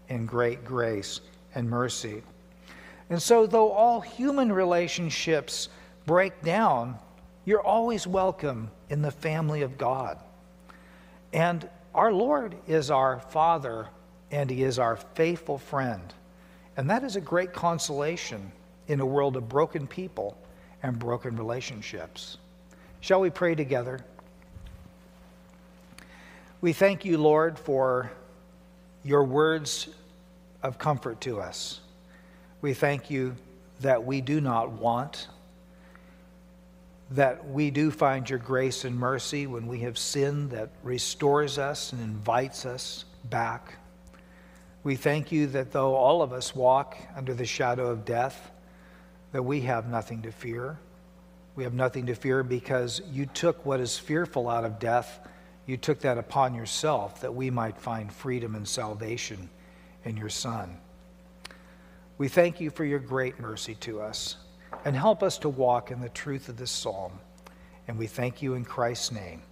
in 0.09 0.27
great 0.27 0.65
grace 0.65 1.21
and 1.55 1.69
mercy. 1.69 2.23
And 3.11 3.21
so, 3.21 3.47
though 3.47 3.73
all 3.73 4.01
human 4.01 4.53
relationships 4.53 5.69
break 6.07 6.43
down, 6.43 6.99
you're 7.45 7.63
always 7.63 8.07
welcome 8.07 8.71
in 8.91 9.03
the 9.03 9.11
family 9.11 9.63
of 9.63 9.79
God. 9.79 10.19
And 11.33 11.69
our 11.95 12.13
Lord 12.13 12.55
is 12.67 12.91
our 12.91 13.21
Father, 13.21 13.89
and 14.31 14.49
He 14.51 14.63
is 14.63 14.79
our 14.79 14.97
faithful 14.97 15.59
friend. 15.59 16.15
And 16.77 16.89
that 16.91 17.03
is 17.03 17.17
a 17.17 17.21
great 17.21 17.53
consolation 17.53 18.53
in 18.87 19.01
a 19.01 19.07
world 19.07 19.37
of 19.37 19.49
broken 19.49 19.87
people 19.87 20.37
and 20.83 20.99
broken 20.99 21.37
relationships. 21.37 22.39
Shall 23.01 23.21
we 23.21 23.31
pray 23.31 23.55
together? 23.55 24.05
We 26.61 26.73
thank 26.73 27.05
you, 27.05 27.19
Lord, 27.19 27.57
for 27.57 28.11
your 29.05 29.23
words 29.23 29.89
of 30.61 30.77
comfort 30.77 31.21
to 31.21 31.41
us. 31.41 31.79
We 32.63 32.75
thank 32.75 33.11
you 33.11 33.37
that 33.81 34.05
we 34.05 34.21
do 34.21 34.41
not 34.41 34.73
want, 34.73 35.29
that 37.13 37.49
we 37.49 37.71
do 37.71 37.93
find 37.93 38.29
your 38.29 38.41
grace 38.41 38.85
and 38.85 38.97
mercy 38.99 39.47
when 39.47 39.69
we 39.69 39.79
have 39.81 39.97
sinned 39.97 40.51
that 40.51 40.71
restores 40.83 41.59
us 41.59 41.93
and 41.93 42.03
invites 42.03 42.67
us 42.67 43.05
back. 43.31 43.79
We 44.83 44.97
thank 44.97 45.31
you 45.31 45.47
that 45.49 45.71
though 45.71 45.95
all 45.95 46.23
of 46.23 46.33
us 46.33 46.57
walk 46.57 46.99
under 47.15 47.35
the 47.35 47.47
shadow 47.47 47.87
of 47.87 48.05
death, 48.05 48.51
that 49.31 49.45
we 49.45 49.61
have 49.61 49.89
nothing 49.89 50.23
to 50.23 50.33
fear. 50.33 50.77
We 51.55 51.63
have 51.63 51.75
nothing 51.75 52.07
to 52.07 52.17
fear 52.17 52.43
because 52.43 53.01
you 53.13 53.27
took 53.27 53.65
what 53.65 53.79
is 53.79 53.97
fearful 53.97 54.49
out 54.49 54.65
of 54.65 54.81
death, 54.81 55.21
you 55.69 55.77
took 55.77 56.01
that 56.01 56.17
upon 56.17 56.55
yourself 56.55 57.21
that 57.21 57.35
we 57.35 57.51
might 57.51 57.77
find 57.77 58.11
freedom 58.11 58.55
and 58.55 58.67
salvation 58.67 59.51
in 60.03 60.17
your 60.17 60.31
Son. 60.31 60.79
We 62.17 62.29
thank 62.29 62.59
you 62.59 62.71
for 62.71 62.87
your 62.87 62.99
great 62.99 63.39
mercy 63.39 63.75
to 63.81 64.01
us 64.01 64.39
and 64.87 64.97
help 64.97 65.23
us 65.23 65.37
to 65.39 65.51
walk 65.51 65.91
in 65.91 66.01
the 66.01 66.09
truth 66.09 66.49
of 66.49 66.57
this 66.57 66.71
psalm. 66.71 67.13
And 67.87 67.99
we 67.99 68.07
thank 68.07 68.41
you 68.41 68.55
in 68.55 68.65
Christ's 68.65 69.13
name. 69.13 69.43